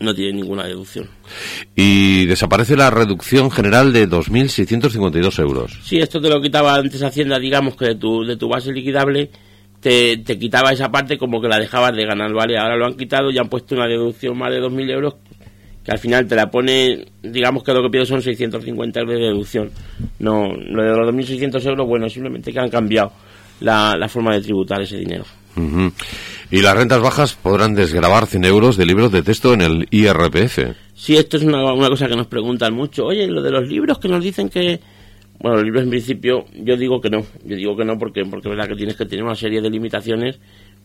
no 0.00 0.14
tiene 0.14 0.32
ninguna 0.32 0.64
deducción. 0.64 1.06
Y 1.76 2.26
desaparece 2.26 2.76
la 2.76 2.90
reducción 2.90 3.50
general 3.52 3.92
de 3.92 4.08
2.652 4.08 5.38
euros. 5.38 5.78
Sí, 5.84 5.98
esto 5.98 6.20
te 6.20 6.28
lo 6.28 6.40
quitaba 6.40 6.74
antes 6.74 7.02
Hacienda, 7.02 7.38
digamos 7.38 7.76
que 7.76 7.84
de 7.84 7.94
tu, 7.94 8.24
de 8.24 8.36
tu 8.36 8.48
base 8.48 8.72
liquidable 8.72 9.30
te, 9.82 10.16
te, 10.18 10.38
quitaba 10.38 10.72
esa 10.72 10.90
parte 10.90 11.18
como 11.18 11.40
que 11.40 11.48
la 11.48 11.58
dejabas 11.58 11.94
de 11.94 12.06
ganar, 12.06 12.32
¿vale? 12.32 12.56
Ahora 12.56 12.76
lo 12.76 12.86
han 12.86 12.94
quitado 12.94 13.30
y 13.30 13.38
han 13.38 13.48
puesto 13.48 13.74
una 13.74 13.86
deducción 13.88 14.38
más 14.38 14.52
de 14.52 14.62
2.000 14.62 14.90
euros 14.92 15.14
que 15.84 15.90
al 15.90 15.98
final 15.98 16.26
te 16.28 16.36
la 16.36 16.48
pone, 16.48 17.04
digamos 17.22 17.64
que 17.64 17.72
lo 17.72 17.82
que 17.82 17.90
pido 17.90 18.06
son 18.06 18.22
650 18.22 19.00
euros 19.00 19.14
de 19.16 19.20
deducción. 19.20 19.70
No, 20.20 20.52
lo 20.54 20.82
de 20.82 20.90
los 20.96 21.12
2.600 21.12 21.66
euros, 21.66 21.88
bueno, 21.88 22.08
simplemente 22.08 22.52
que 22.52 22.60
han 22.60 22.70
cambiado 22.70 23.12
la, 23.60 23.96
la 23.96 24.08
forma 24.08 24.32
de 24.34 24.42
tributar 24.42 24.80
ese 24.80 24.98
dinero. 24.98 25.24
Uh 25.56 25.60
-huh. 25.60 25.92
Y 26.52 26.60
las 26.60 26.76
rentas 26.76 27.00
bajas 27.00 27.34
podrán 27.34 27.74
desgravar 27.74 28.26
100 28.26 28.44
euros 28.44 28.76
de 28.76 28.86
libros 28.86 29.10
de 29.10 29.22
texto 29.22 29.54
en 29.54 29.62
el 29.62 29.88
IRPF. 29.90 30.76
Sí, 30.94 31.16
esto 31.16 31.38
es 31.38 31.42
una, 31.42 31.72
una 31.72 31.88
cosa 31.88 32.06
que 32.06 32.14
nos 32.14 32.28
preguntan 32.28 32.74
mucho. 32.74 33.06
Oye, 33.06 33.26
lo 33.26 33.42
de 33.42 33.50
los 33.50 33.66
libros 33.66 33.98
que 33.98 34.08
nos 34.08 34.22
dicen 34.22 34.48
que 34.48 34.78
bueno, 35.38 35.56
los 35.56 35.64
libros 35.64 35.82
en 35.82 35.90
principio 35.90 36.44
yo 36.54 36.76
digo 36.76 37.00
que 37.00 37.10
no, 37.10 37.22
yo 37.44 37.56
digo 37.56 37.76
que 37.76 37.84
no 37.84 37.98
porque 37.98 38.22
porque 38.24 38.48
es 38.48 38.56
verdad 38.56 38.68
que 38.68 38.76
tienes 38.76 38.96
que 38.96 39.06
tener 39.06 39.24
una 39.24 39.34
serie 39.34 39.60
de 39.60 39.70
limitaciones 39.70 40.38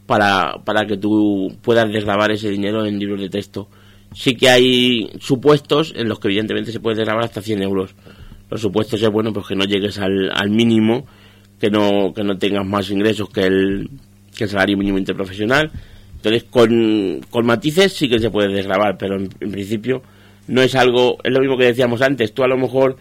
para, 0.07 0.63
para 0.65 0.87
que 0.87 0.97
tú 0.97 1.53
puedas 1.61 1.91
desgravar 1.91 2.31
ese 2.31 2.49
dinero 2.49 2.85
en 2.85 2.97
libros 2.97 3.21
de 3.21 3.29
texto. 3.29 3.67
Sí 4.13 4.35
que 4.35 4.49
hay 4.49 5.11
supuestos 5.19 5.93
en 5.95 6.07
los 6.07 6.19
que 6.19 6.29
evidentemente 6.29 6.71
se 6.71 6.79
puede 6.79 6.95
desgravar 6.95 7.25
hasta 7.25 7.41
100 7.41 7.61
euros. 7.61 7.93
Los 8.49 8.61
supuestos 8.61 9.01
es 9.01 9.09
bueno 9.09 9.33
pues 9.33 9.47
que 9.47 9.55
no 9.55 9.65
llegues 9.65 9.99
al, 9.99 10.31
al 10.33 10.49
mínimo, 10.49 11.05
que 11.59 11.69
no, 11.69 12.13
que 12.15 12.23
no 12.23 12.37
tengas 12.37 12.65
más 12.65 12.89
ingresos 12.89 13.29
que 13.29 13.41
el, 13.41 13.89
que 14.35 14.45
el 14.45 14.49
salario 14.49 14.77
mínimo 14.77 14.97
interprofesional. 14.97 15.69
Entonces 16.15 16.45
con, 16.45 17.19
con 17.29 17.45
matices 17.45 17.93
sí 17.93 18.09
que 18.09 18.17
se 18.17 18.31
puede 18.31 18.47
desgravar, 18.53 18.97
pero 18.97 19.17
en, 19.17 19.29
en 19.41 19.51
principio 19.51 20.01
no 20.47 20.61
es 20.61 20.73
algo, 20.75 21.17
es 21.23 21.33
lo 21.33 21.41
mismo 21.41 21.57
que 21.57 21.65
decíamos 21.65 22.01
antes, 22.01 22.33
tú 22.33 22.43
a 22.43 22.47
lo 22.47 22.57
mejor 22.57 22.95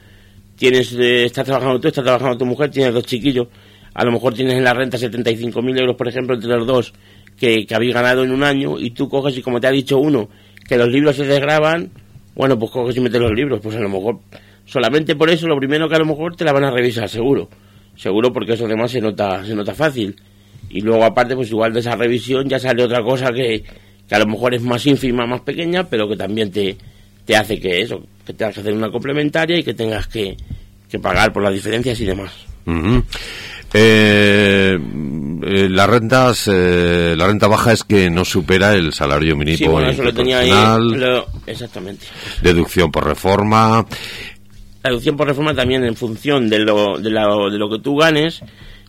tienes, 0.56 0.92
eh, 0.94 1.24
estás 1.24 1.44
trabajando 1.44 1.78
tú, 1.78 1.88
estás 1.88 2.04
trabajando 2.04 2.38
tu 2.38 2.46
mujer, 2.46 2.70
tienes 2.70 2.92
dos 2.92 3.04
chiquillos, 3.04 3.48
a 3.94 4.04
lo 4.04 4.12
mejor 4.12 4.34
tienes 4.34 4.54
en 4.54 4.64
la 4.64 4.74
renta 4.74 4.98
75.000 4.98 5.80
euros, 5.80 5.96
por 5.96 6.08
ejemplo, 6.08 6.34
entre 6.34 6.50
los 6.50 6.66
dos, 6.66 6.92
que, 7.36 7.66
habéis 7.72 7.94
ganado 7.94 8.24
en 8.24 8.32
un 8.32 8.42
año, 8.42 8.78
y 8.78 8.90
tú 8.90 9.08
coges 9.08 9.36
y 9.36 9.42
como 9.42 9.60
te 9.60 9.66
ha 9.66 9.70
dicho 9.70 9.98
uno, 9.98 10.28
que 10.66 10.76
los 10.76 10.88
libros 10.88 11.16
se 11.16 11.24
desgraban, 11.24 11.90
bueno, 12.34 12.58
pues 12.58 12.70
coges 12.70 12.96
y 12.96 13.00
metes 13.00 13.20
los 13.20 13.32
libros, 13.32 13.60
pues 13.62 13.76
a 13.76 13.80
lo 13.80 13.88
mejor, 13.88 14.18
solamente 14.64 15.14
por 15.14 15.30
eso, 15.30 15.46
lo 15.46 15.56
primero 15.56 15.88
que 15.88 15.96
a 15.96 15.98
lo 15.98 16.06
mejor 16.06 16.34
te 16.36 16.44
la 16.44 16.52
van 16.52 16.64
a 16.64 16.70
revisar, 16.70 17.08
seguro, 17.08 17.48
seguro 17.94 18.32
porque 18.32 18.54
eso 18.54 18.66
además 18.66 18.90
se 18.90 19.00
nota, 19.00 19.44
se 19.44 19.54
nota 19.54 19.74
fácil, 19.74 20.16
y 20.68 20.80
luego 20.80 21.04
aparte, 21.04 21.36
pues 21.36 21.50
igual 21.50 21.72
de 21.72 21.80
esa 21.80 21.94
revisión 21.94 22.48
ya 22.48 22.58
sale 22.58 22.82
otra 22.82 23.02
cosa 23.02 23.30
que, 23.32 23.62
que 24.08 24.14
a 24.14 24.18
lo 24.18 24.26
mejor 24.26 24.54
es 24.54 24.62
más 24.62 24.84
ínfima, 24.86 25.26
más 25.26 25.42
pequeña, 25.42 25.84
pero 25.84 26.08
que 26.08 26.16
también 26.16 26.50
te, 26.50 26.76
te 27.26 27.36
hace 27.36 27.60
que 27.60 27.82
eso, 27.82 28.02
que 28.24 28.32
tengas 28.32 28.54
que 28.54 28.60
hacer 28.62 28.72
una 28.72 28.90
complementaria 28.90 29.58
y 29.58 29.62
que 29.62 29.74
tengas 29.74 30.06
que, 30.06 30.36
que 30.88 30.98
pagar 30.98 31.32
por 31.32 31.42
las 31.42 31.52
diferencias 31.52 32.00
y 32.00 32.04
demás. 32.06 32.32
Uh 32.64 32.70
-huh. 32.72 33.04
eh, 33.74 34.78
eh, 35.42 35.68
las 35.70 35.88
rentas, 35.88 36.48
eh, 36.52 37.14
la 37.16 37.26
renta 37.26 37.46
baja 37.46 37.72
es 37.72 37.84
que 37.84 38.08
no 38.10 38.24
supera 38.24 38.74
el 38.74 38.92
salario 38.92 39.36
mínimo 39.36 39.58
Sí, 39.58 39.66
bueno, 39.66 39.90
eso 39.90 40.02
lo 40.02 40.14
tenía 40.14 40.38
ahí. 40.40 40.50
lo- 40.50 41.26
exactamente. 41.46 42.06
deducción 42.42 42.90
por 42.90 43.04
reforma. 43.06 43.84
La 44.82 44.90
deducción 44.90 45.16
por 45.16 45.26
reforma 45.26 45.54
también 45.54 45.84
en 45.84 45.96
función 45.96 46.48
de 46.48 46.60
lo, 46.60 46.98
de, 46.98 47.10
la- 47.10 47.26
de 47.50 47.58
lo 47.58 47.68
que 47.70 47.78
tú 47.80 47.96
ganes. 47.96 48.40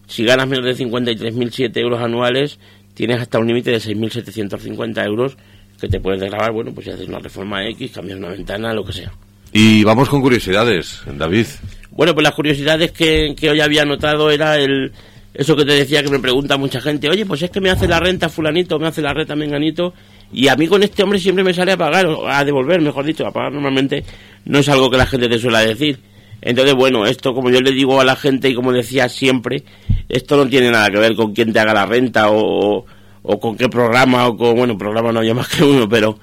Si 0.08 0.24
ganas 0.24 0.48
menos 0.48 0.64
de 0.66 0.86
53.007 0.86 1.76
euros 1.82 2.00
anuales, 2.02 2.60
tienes 2.94 3.20
hasta 3.20 3.40
un 3.40 3.48
límite 3.48 3.72
de 3.72 3.78
6.750 3.82 5.06
euros 5.06 5.38
que 5.80 5.88
te 5.88 6.00
puedes 6.00 6.20
grabar, 6.20 6.52
bueno, 6.52 6.72
pues 6.74 6.86
si 6.86 6.92
haces 6.92 7.08
una 7.08 7.20
reforma 7.20 7.66
X, 7.70 7.92
cambias 7.92 8.18
una 8.18 8.30
ventana, 8.30 8.74
lo 8.74 8.84
que 8.84 8.94
sea. 8.94 9.12
Y 9.54 9.84
vamos 9.84 10.10
con 10.10 10.22
curiosidades, 10.22 11.02
David. 11.18 11.46
Bueno, 11.92 12.14
pues 12.14 12.24
las 12.24 12.34
curiosidades 12.34 12.92
que, 12.92 13.34
que 13.36 13.50
hoy 13.50 13.62
había 13.62 13.86
notado 13.86 14.30
era 14.30 14.58
el 14.58 14.92
eso 15.38 15.56
que 15.56 15.66
te 15.66 15.74
decía 15.74 16.02
que 16.02 16.10
me 16.10 16.18
pregunta 16.18 16.58
mucha 16.58 16.82
gente, 16.82 17.08
oye, 17.10 17.24
pues 17.24 17.44
es 17.44 17.52
que 17.52 17.62
me 17.62 17.70
hace 17.70 17.88
la 17.88 18.00
renta 18.00 18.28
fulanito, 18.28 18.80
me 18.80 18.88
hace 18.88 19.04
la 19.04 19.14
renta 19.14 19.36
menganito, 19.36 19.94
y 20.34 20.48
a 20.48 20.56
mí 20.56 20.68
con 20.68 20.82
este 20.82 21.04
hombre 21.04 21.20
siempre 21.20 21.44
me 21.44 21.54
sale 21.54 21.74
a 21.74 21.78
pagar, 21.78 22.08
o 22.08 22.28
a 22.28 22.44
devolver, 22.44 22.82
mejor 22.82 23.06
dicho, 23.06 23.26
a 23.26 23.32
pagar 23.32 23.54
normalmente 23.54 24.04
no 24.46 24.58
es 24.58 24.68
algo 24.68 24.90
que 24.90 24.98
la 24.98 25.06
gente 25.06 25.30
te 25.30 25.38
suele 25.38 25.60
decir. 25.60 26.00
Entonces, 26.42 26.74
bueno, 26.74 27.06
esto 27.06 27.34
como 27.36 27.52
yo 27.52 27.62
le 27.62 27.72
digo 27.72 28.02
a 28.02 28.06
la 28.06 28.16
gente 28.16 28.50
y 28.50 28.56
como 28.56 28.72
decía 28.72 29.10
siempre, 29.10 29.64
esto 30.10 30.38
no 30.38 30.50
tiene 30.50 30.72
nada 30.72 30.90
que 30.90 30.98
ver 30.98 31.16
con 31.16 31.34
quién 31.34 31.54
te 31.54 31.60
haga 31.60 31.74
la 31.74 31.86
renta 31.86 32.32
o, 32.32 32.86
o 33.30 33.40
con 33.40 33.58
qué 33.58 33.68
programa 33.68 34.28
o 34.28 34.38
con, 34.38 34.56
bueno, 34.56 34.78
programa 34.78 35.12
no 35.12 35.20
hay 35.20 35.34
más 35.34 35.48
que 35.50 35.64
uno, 35.64 35.88
pero 35.90 36.18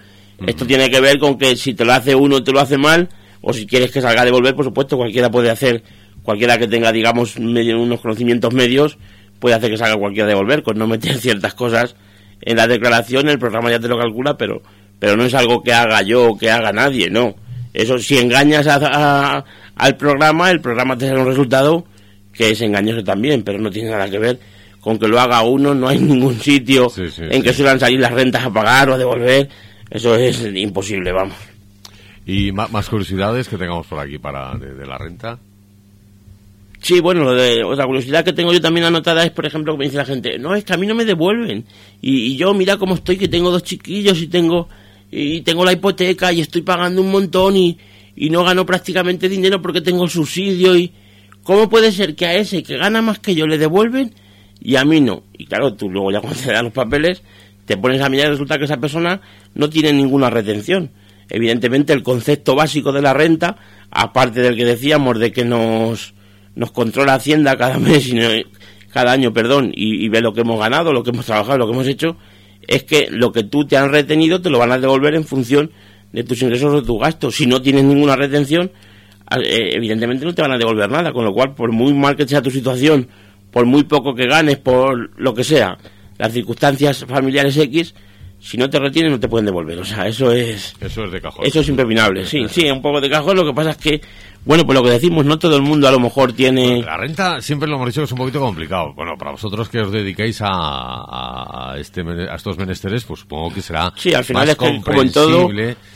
esto 0.46 0.66
tiene 0.66 0.88
que 0.90 1.00
ver 1.00 1.18
con 1.18 1.36
que 1.38 1.54
si 1.54 1.74
te 1.74 1.84
lo 1.84 1.92
hace 1.92 2.14
uno 2.14 2.42
te 2.42 2.50
lo 2.50 2.60
hace 2.60 2.78
mal, 2.78 3.08
o 3.42 3.52
si 3.52 3.66
quieres 3.66 3.90
que 3.90 4.00
salga 4.00 4.22
a 4.22 4.24
devolver, 4.24 4.54
por 4.54 4.64
supuesto, 4.64 4.96
cualquiera 4.96 5.30
puede 5.30 5.50
hacer, 5.50 5.82
cualquiera 6.22 6.56
que 6.58 6.66
tenga, 6.66 6.90
digamos, 6.92 7.38
medio- 7.38 7.78
unos 7.80 8.00
conocimientos 8.00 8.54
medios, 8.54 8.96
puede 9.38 9.54
hacer 9.54 9.70
que 9.70 9.76
salga 9.76 9.96
cualquiera 9.96 10.24
a 10.26 10.28
devolver, 10.30 10.62
con 10.62 10.78
no 10.78 10.86
meter 10.86 11.16
ciertas 11.20 11.52
cosas 11.54 11.94
en 12.40 12.56
la 12.56 12.66
declaración, 12.66 13.28
el 13.28 13.38
programa 13.38 13.70
ya 13.70 13.78
te 13.78 13.88
lo 13.88 13.98
calcula, 13.98 14.36
pero, 14.38 14.62
pero 14.98 15.14
no 15.16 15.24
es 15.24 15.34
algo 15.34 15.62
que 15.62 15.72
haga 15.74 16.00
yo 16.02 16.30
o 16.30 16.38
que 16.38 16.50
haga 16.50 16.72
nadie, 16.72 17.10
no. 17.10 17.34
Eso, 17.74 17.98
si 17.98 18.16
engañas 18.18 18.66
a- 18.66 18.78
a- 19.36 19.44
al 19.76 19.96
programa, 19.96 20.50
el 20.50 20.60
programa 20.60 20.96
te 20.96 21.06
da 21.06 21.18
un 21.20 21.26
resultado 21.26 21.84
que 22.32 22.50
es 22.50 22.60
engañoso 22.62 23.04
también, 23.04 23.42
pero 23.42 23.58
no 23.58 23.70
tiene 23.70 23.90
nada 23.90 24.08
que 24.08 24.18
ver 24.18 24.38
con 24.84 24.98
que 24.98 25.08
lo 25.08 25.18
haga 25.18 25.40
uno, 25.42 25.74
no 25.74 25.88
hay 25.88 25.98
ningún 26.12 26.38
sitio 26.38 26.90
Sí, 26.90 27.08
sí, 27.08 27.22
en 27.28 27.42
que 27.42 27.50
sí. 27.50 27.56
suelan 27.56 27.80
salir 27.80 27.98
las 27.98 28.12
rentas 28.12 28.44
a 28.44 28.52
pagar 28.52 28.90
o 28.90 28.94
a 28.94 28.98
devolver, 28.98 29.48
eso 29.90 30.14
es 30.14 30.44
imposible, 30.54 31.10
vamos. 31.10 31.36
Y 32.26 32.52
más 32.52 32.88
curiosidades 32.88 33.48
que 33.48 33.56
tengamos 33.56 33.86
por 33.86 33.98
aquí 33.98 34.18
para 34.18 34.54
de, 34.56 34.74
de 34.74 34.86
la 34.86 34.98
renta. 34.98 35.38
Sí, 36.80 37.00
bueno, 37.00 37.24
lo 37.24 37.34
de, 37.34 37.64
otra 37.64 37.86
curiosidad 37.86 38.24
que 38.24 38.34
tengo 38.34 38.52
yo 38.52 38.60
también 38.60 38.84
anotada 38.84 39.24
es, 39.24 39.30
por 39.30 39.46
ejemplo, 39.46 39.72
que 39.72 39.78
me 39.78 39.84
dice 39.86 39.96
la 39.96 40.04
gente, 40.04 40.38
no, 40.38 40.54
es 40.54 40.64
que 40.64 40.74
a 40.74 40.76
mí 40.76 40.86
no 40.86 40.94
me 40.94 41.06
devuelven. 41.06 41.64
Y, 42.02 42.32
y 42.32 42.36
yo, 42.36 42.52
mira 42.52 42.76
cómo 42.76 42.94
estoy, 42.94 43.16
que 43.16 43.28
tengo 43.28 43.50
dos 43.50 43.62
chiquillos 43.62 44.20
y 44.20 44.26
tengo, 44.26 44.68
y 45.10 45.40
tengo 45.40 45.64
la 45.64 45.72
hipoteca 45.72 46.30
y 46.30 46.40
estoy 46.42 46.60
pagando 46.60 47.00
un 47.00 47.10
montón 47.10 47.56
y, 47.56 47.78
y 48.16 48.28
no 48.28 48.44
gano 48.44 48.66
prácticamente 48.66 49.30
dinero 49.30 49.62
porque 49.62 49.80
tengo 49.80 50.06
subsidio 50.08 50.76
y... 50.76 50.92
¿Cómo 51.42 51.68
puede 51.68 51.92
ser 51.92 52.14
que 52.14 52.24
a 52.24 52.34
ese 52.34 52.62
que 52.62 52.78
gana 52.78 53.02
más 53.02 53.18
que 53.18 53.34
yo 53.34 53.46
le 53.46 53.58
devuelven 53.58 54.14
y 54.60 54.76
a 54.76 54.84
mí 54.84 55.00
no? 55.00 55.22
Y 55.36 55.46
claro, 55.46 55.74
tú 55.74 55.90
luego 55.90 56.10
ya 56.10 56.20
cuando 56.22 56.38
te 56.40 56.52
dan 56.52 56.64
los 56.64 56.72
papeles 56.74 57.22
te 57.66 57.76
pones 57.78 58.00
a 58.02 58.08
mirar 58.10 58.26
y 58.26 58.30
resulta 58.30 58.58
que 58.58 58.64
esa 58.64 58.76
persona 58.76 59.20
no 59.54 59.70
tiene 59.70 59.92
ninguna 59.92 60.28
retención. 60.30 60.90
Evidentemente 61.30 61.92
el 61.94 62.02
concepto 62.02 62.54
básico 62.54 62.92
de 62.92 63.00
la 63.00 63.14
renta, 63.14 63.56
aparte 63.90 64.40
del 64.42 64.56
que 64.56 64.66
decíamos 64.66 65.18
de 65.18 65.32
que 65.32 65.44
nos, 65.46 66.12
nos 66.54 66.70
controla 66.72 67.14
Hacienda 67.14 67.56
cada 67.56 67.78
mes, 67.78 68.06
y 68.08 68.14
no- 68.14 68.28
cada 68.92 69.10
año, 69.12 69.32
perdón, 69.32 69.72
y, 69.74 70.04
y 70.04 70.08
ve 70.08 70.20
lo 70.20 70.32
que 70.34 70.42
hemos 70.42 70.60
ganado, 70.60 70.92
lo 70.92 71.02
que 71.02 71.10
hemos 71.10 71.24
trabajado, 71.26 71.58
lo 71.58 71.66
que 71.66 71.72
hemos 71.72 71.86
hecho, 71.88 72.16
es 72.68 72.84
que 72.84 73.08
lo 73.10 73.32
que 73.32 73.42
tú 73.42 73.66
te 73.66 73.76
han 73.76 73.90
retenido 73.90 74.40
te 74.40 74.50
lo 74.50 74.58
van 74.58 74.70
a 74.70 74.78
devolver 74.78 75.14
en 75.14 75.24
función 75.24 75.70
de 76.12 76.22
tus 76.22 76.40
ingresos 76.42 76.72
o 76.72 76.82
tus 76.82 77.00
gastos. 77.00 77.34
Si 77.34 77.46
no 77.46 77.60
tienes 77.60 77.82
ninguna 77.84 78.14
retención, 78.14 78.70
eh, 79.42 79.70
evidentemente 79.72 80.24
no 80.24 80.34
te 80.34 80.42
van 80.42 80.52
a 80.52 80.58
devolver 80.58 80.90
nada, 80.90 81.12
con 81.12 81.24
lo 81.24 81.32
cual, 81.32 81.54
por 81.54 81.72
muy 81.72 81.92
mal 81.92 82.14
que 82.14 82.28
sea 82.28 82.40
tu 82.42 82.50
situación, 82.50 83.08
por 83.54 83.66
muy 83.66 83.84
poco 83.84 84.16
que 84.16 84.26
ganes, 84.26 84.56
por 84.56 85.16
lo 85.16 85.32
que 85.32 85.44
sea, 85.44 85.78
las 86.18 86.32
circunstancias 86.32 87.04
familiares 87.08 87.56
X, 87.56 87.94
si 88.40 88.56
no 88.56 88.68
te 88.68 88.80
retienen 88.80 89.12
no 89.12 89.20
te 89.20 89.28
pueden 89.28 89.46
devolver. 89.46 89.78
O 89.78 89.84
sea, 89.84 90.08
eso 90.08 90.32
es... 90.32 90.74
Eso 90.80 91.04
es 91.04 91.12
de 91.12 91.20
cajón. 91.20 91.46
Eso 91.46 91.60
es 91.60 91.68
impepinable, 91.68 92.26
sí, 92.26 92.46
sí, 92.50 92.68
un 92.68 92.82
poco 92.82 93.00
de 93.00 93.08
cajón. 93.08 93.36
Lo 93.36 93.46
que 93.46 93.52
pasa 93.52 93.70
es 93.70 93.76
que, 93.76 94.00
bueno, 94.44 94.64
pues 94.64 94.78
lo 94.78 94.84
que 94.84 94.90
decimos, 94.90 95.24
no 95.24 95.38
todo 95.38 95.56
el 95.56 95.62
mundo 95.62 95.88
a 95.88 95.90
lo 95.90 95.98
mejor 96.00 96.32
tiene. 96.32 96.82
La 96.82 96.96
renta 96.96 97.40
siempre 97.40 97.68
lo 97.68 97.76
hemos 97.76 97.88
dicho 97.88 98.00
que 98.02 98.04
es 98.04 98.12
un 98.12 98.18
poquito 98.18 98.40
complicado. 98.40 98.92
Bueno, 98.94 99.12
para 99.18 99.30
vosotros 99.32 99.68
que 99.68 99.80
os 99.80 99.90
dedicáis 99.90 100.40
a, 100.42 100.48
a, 101.72 101.78
este, 101.78 102.02
a 102.02 102.34
estos 102.34 102.58
menesteres, 102.58 103.04
pues 103.04 103.20
supongo 103.20 103.52
que 103.54 103.62
será 103.62 103.92
Sí, 103.96 104.12
al 104.14 104.24
final 104.24 104.42
más 104.42 104.50
es 104.50 104.56
que, 104.56 104.80
como 104.82 105.02
en 105.02 105.12
todo, 105.12 105.48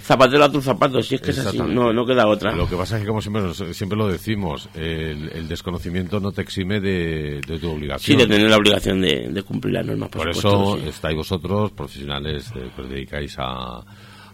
zapatero 0.02 0.44
a 0.44 0.50
tus 0.52 0.64
zapatos, 0.64 1.06
si 1.06 1.16
es 1.16 1.20
que 1.20 1.30
es 1.32 1.38
así, 1.38 1.58
no, 1.58 1.92
no 1.92 2.06
queda 2.06 2.26
otra. 2.26 2.52
Lo 2.52 2.68
que 2.68 2.76
pasa 2.76 2.96
es 2.96 3.02
que, 3.02 3.08
como 3.08 3.20
siempre, 3.20 3.52
siempre 3.74 3.98
lo 3.98 4.08
decimos, 4.08 4.68
el, 4.74 5.30
el 5.34 5.48
desconocimiento 5.48 6.18
no 6.20 6.32
te 6.32 6.42
exime 6.42 6.80
de, 6.80 7.40
de 7.46 7.58
tu 7.58 7.66
Sí, 7.68 7.74
obligación. 7.74 8.18
de 8.18 8.26
tener 8.26 8.50
la 8.50 8.56
obligación 8.56 9.00
de, 9.02 9.28
de 9.30 9.42
cumplir 9.42 9.74
las 9.74 9.86
normas, 9.86 10.08
por, 10.08 10.22
Por 10.24 10.34
supuesto, 10.34 10.76
eso 10.76 10.82
sí. 10.84 10.88
estáis 10.88 11.16
vosotros, 11.16 11.70
profesionales 11.72 12.50
que 12.52 12.82
os 12.82 12.88
dedicáis 12.88 13.36
a, 13.38 13.80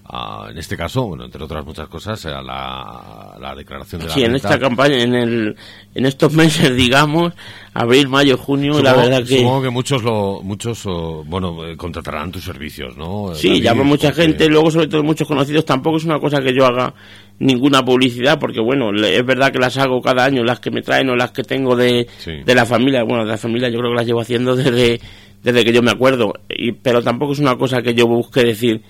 a- 0.06 0.48
en 0.50 0.58
este 0.58 0.76
caso, 0.76 1.06
bueno, 1.06 1.24
entre 1.24 1.42
otras 1.42 1.64
muchas 1.64 1.88
cosas, 1.88 2.24
a 2.26 2.42
la, 2.42 3.36
la 3.40 3.54
declaración 3.54 4.02
de 4.02 4.08
la 4.08 4.14
Sí, 4.14 4.22
en 4.22 4.34
esta 4.34 4.58
campaña, 4.58 5.02
en, 5.02 5.14
el, 5.14 5.56
en 5.94 6.06
estos 6.06 6.32
meses, 6.32 6.74
digamos, 6.76 7.32
abril, 7.72 8.08
mayo, 8.08 8.36
junio, 8.36 8.80
la 8.82 8.94
verdad 8.94 9.24
que... 9.26 9.38
Supongo 9.38 9.62
que 9.62 9.70
muchos, 9.70 10.02
lo, 10.02 10.40
muchos 10.42 10.84
bueno, 11.26 11.66
eh, 11.66 11.76
contratarán 11.76 12.30
tus 12.30 12.44
servicios, 12.44 12.96
¿no? 12.96 13.34
Sí, 13.34 13.48
David? 13.48 13.62
llama 13.62 13.82
mucha 13.84 14.08
Porque- 14.08 14.22
gente, 14.22 14.48
luego 14.48 14.70
sobre 14.70 14.88
todo 14.88 15.02
muchos 15.02 15.26
conocidos, 15.26 15.64
tampoco 15.64 15.96
es 15.96 16.04
una 16.04 16.18
cosa 16.20 16.40
que 16.40 16.54
yo 16.54 16.66
haga 16.66 16.92
ninguna 17.38 17.84
publicidad, 17.84 18.38
porque 18.38 18.60
bueno, 18.60 18.90
es 18.94 19.24
verdad 19.26 19.50
que 19.52 19.58
las 19.58 19.76
hago 19.78 20.00
cada 20.00 20.24
año, 20.24 20.44
las 20.44 20.60
que 20.60 20.70
me 20.70 20.82
traen 20.82 21.08
o 21.10 21.16
las 21.16 21.32
que 21.32 21.42
tengo 21.42 21.74
de, 21.74 22.06
Sí. 22.18 22.30
de 22.44 22.54
la 22.54 22.64
familia, 22.66 23.02
bueno, 23.02 23.24
de 23.24 23.30
la 23.30 23.38
familia 23.38 23.68
yo 23.70 23.78
creo 23.78 23.90
que 23.90 23.96
las 23.96 24.06
llevo 24.06 24.20
haciendo 24.20 24.54
desde, 24.54 25.00
desde 25.42 25.64
que 25.64 25.72
yo 25.72 25.82
me 25.82 25.90
acuerdo, 25.90 26.34
y, 26.48 26.72
pero 26.72 27.02
tampoco 27.02 27.32
es 27.32 27.38
una 27.40 27.56
cosa 27.56 27.82
que 27.82 27.92
yo 27.94 28.06
busque 28.06 28.44
decir, 28.44 28.82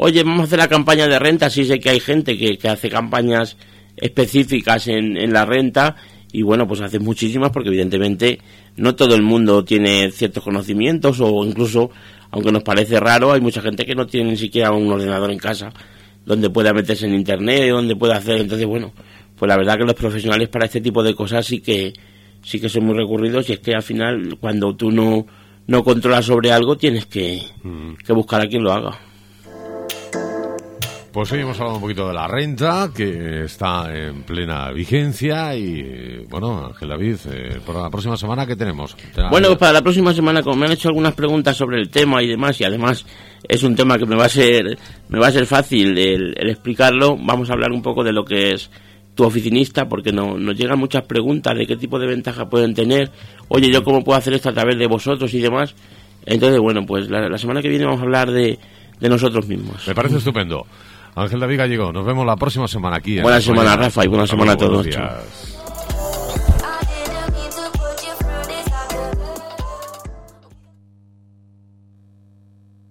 oye, 0.00 0.22
vamos 0.22 0.40
a 0.40 0.44
hacer 0.44 0.58
la 0.60 0.68
campaña 0.68 1.08
de 1.08 1.18
renta, 1.18 1.50
sí 1.50 1.64
sé 1.64 1.80
que 1.80 1.90
hay 1.90 2.00
gente 2.00 2.38
que, 2.38 2.56
que 2.56 2.68
hace 2.68 2.88
campañas 2.88 3.56
específicas 3.96 4.86
en, 4.86 5.16
en 5.16 5.32
la 5.32 5.44
renta, 5.44 5.96
y 6.32 6.42
bueno, 6.42 6.68
pues 6.68 6.80
hace 6.80 7.00
muchísimas 7.00 7.50
porque 7.50 7.68
evidentemente 7.68 8.38
no 8.76 8.94
todo 8.94 9.16
el 9.16 9.22
mundo 9.22 9.64
tiene 9.64 10.10
ciertos 10.12 10.44
conocimientos 10.44 11.20
o 11.20 11.44
incluso, 11.44 11.90
aunque 12.30 12.52
nos 12.52 12.62
parece 12.62 13.00
raro, 13.00 13.32
hay 13.32 13.40
mucha 13.40 13.60
gente 13.60 13.84
que 13.84 13.96
no 13.96 14.06
tiene 14.06 14.30
ni 14.30 14.36
siquiera 14.36 14.70
un 14.70 14.90
ordenador 14.92 15.32
en 15.32 15.38
casa 15.38 15.72
donde 16.24 16.48
pueda 16.48 16.72
meterse 16.72 17.06
en 17.06 17.14
internet, 17.14 17.70
donde 17.70 17.96
pueda 17.96 18.16
hacer, 18.16 18.36
entonces 18.40 18.66
bueno, 18.66 18.92
pues 19.36 19.48
la 19.48 19.56
verdad 19.56 19.78
que 19.78 19.84
los 19.84 19.94
profesionales 19.94 20.48
para 20.48 20.66
este 20.66 20.80
tipo 20.80 21.02
de 21.02 21.14
cosas 21.14 21.44
sí 21.44 21.60
que 21.60 21.92
sí 22.42 22.60
que 22.60 22.68
son 22.68 22.84
muy 22.84 22.94
recurridos 22.94 23.48
y 23.48 23.54
es 23.54 23.60
que 23.60 23.74
al 23.74 23.82
final 23.82 24.36
cuando 24.38 24.76
tú 24.76 24.92
no 24.92 25.26
no 25.66 25.82
controlas 25.82 26.26
sobre 26.26 26.52
algo 26.52 26.76
tienes 26.76 27.06
que, 27.06 27.42
que 28.06 28.12
buscar 28.12 28.42
a 28.42 28.46
quien 28.46 28.62
lo 28.62 28.72
haga. 28.72 29.07
Pues 31.18 31.32
hoy 31.32 31.40
hemos 31.40 31.58
hablado 31.58 31.74
un 31.78 31.80
poquito 31.82 32.06
de 32.06 32.14
la 32.14 32.28
renta, 32.28 32.90
que 32.94 33.42
está 33.42 33.92
en 33.92 34.22
plena 34.22 34.70
vigencia 34.70 35.52
y, 35.56 36.24
bueno, 36.30 36.66
Ángel 36.66 36.88
David, 36.90 37.16
eh, 37.32 37.58
por 37.66 37.74
la 37.74 37.90
próxima 37.90 38.16
semana, 38.16 38.46
¿qué 38.46 38.54
tenemos? 38.54 38.94
Te- 38.94 39.22
Bueno, 39.28 39.48
pues 39.48 39.58
para 39.58 39.72
la 39.72 39.82
próxima 39.82 40.14
semana, 40.14 40.44
como 40.44 40.54
me 40.54 40.66
han 40.66 40.72
hecho 40.74 40.86
algunas 40.86 41.14
preguntas 41.14 41.56
sobre 41.56 41.80
el 41.80 41.88
tema 41.90 42.22
y 42.22 42.28
demás, 42.28 42.60
y 42.60 42.64
además 42.64 43.04
es 43.48 43.64
un 43.64 43.74
tema 43.74 43.98
que 43.98 44.06
me 44.06 44.14
va 44.14 44.26
a 44.26 44.28
ser, 44.28 44.78
me 45.08 45.18
va 45.18 45.26
a 45.26 45.32
ser 45.32 45.44
fácil 45.46 45.98
el, 45.98 46.34
el 46.38 46.50
explicarlo, 46.50 47.16
vamos 47.20 47.50
a 47.50 47.54
hablar 47.54 47.72
un 47.72 47.82
poco 47.82 48.04
de 48.04 48.12
lo 48.12 48.24
que 48.24 48.52
es 48.52 48.70
tu 49.16 49.24
oficinista, 49.24 49.88
porque 49.88 50.12
no, 50.12 50.38
nos 50.38 50.56
llegan 50.56 50.78
muchas 50.78 51.02
preguntas 51.02 51.58
de 51.58 51.66
qué 51.66 51.76
tipo 51.76 51.98
de 51.98 52.06
ventaja 52.06 52.48
pueden 52.48 52.74
tener, 52.74 53.10
oye, 53.48 53.72
yo 53.72 53.82
cómo 53.82 54.04
puedo 54.04 54.16
hacer 54.16 54.34
esto 54.34 54.50
a 54.50 54.54
través 54.54 54.78
de 54.78 54.86
vosotros 54.86 55.34
y 55.34 55.40
demás. 55.40 55.74
Entonces, 56.26 56.60
bueno, 56.60 56.86
pues 56.86 57.10
la, 57.10 57.28
la 57.28 57.38
semana 57.38 57.60
que 57.60 57.70
viene 57.70 57.86
vamos 57.86 57.98
a 58.02 58.04
hablar 58.04 58.30
de, 58.30 58.56
de 59.00 59.08
nosotros 59.08 59.48
mismos. 59.48 59.84
Me 59.88 59.96
parece 59.96 60.18
estupendo. 60.18 60.64
Ángel 61.22 61.40
David 61.40 61.58
Gallego, 61.58 61.92
nos 61.92 62.04
vemos 62.04 62.24
la 62.24 62.36
próxima 62.36 62.68
semana 62.68 62.96
aquí. 62.96 63.18
en 63.18 63.22
Buena 63.22 63.40
semana. 63.40 63.76
Rafa, 63.76 64.04
y 64.04 64.08
buena 64.08 64.24
Hasta 64.24 64.36
semana 64.36 64.52
a 64.52 64.56
todos. 64.56 64.86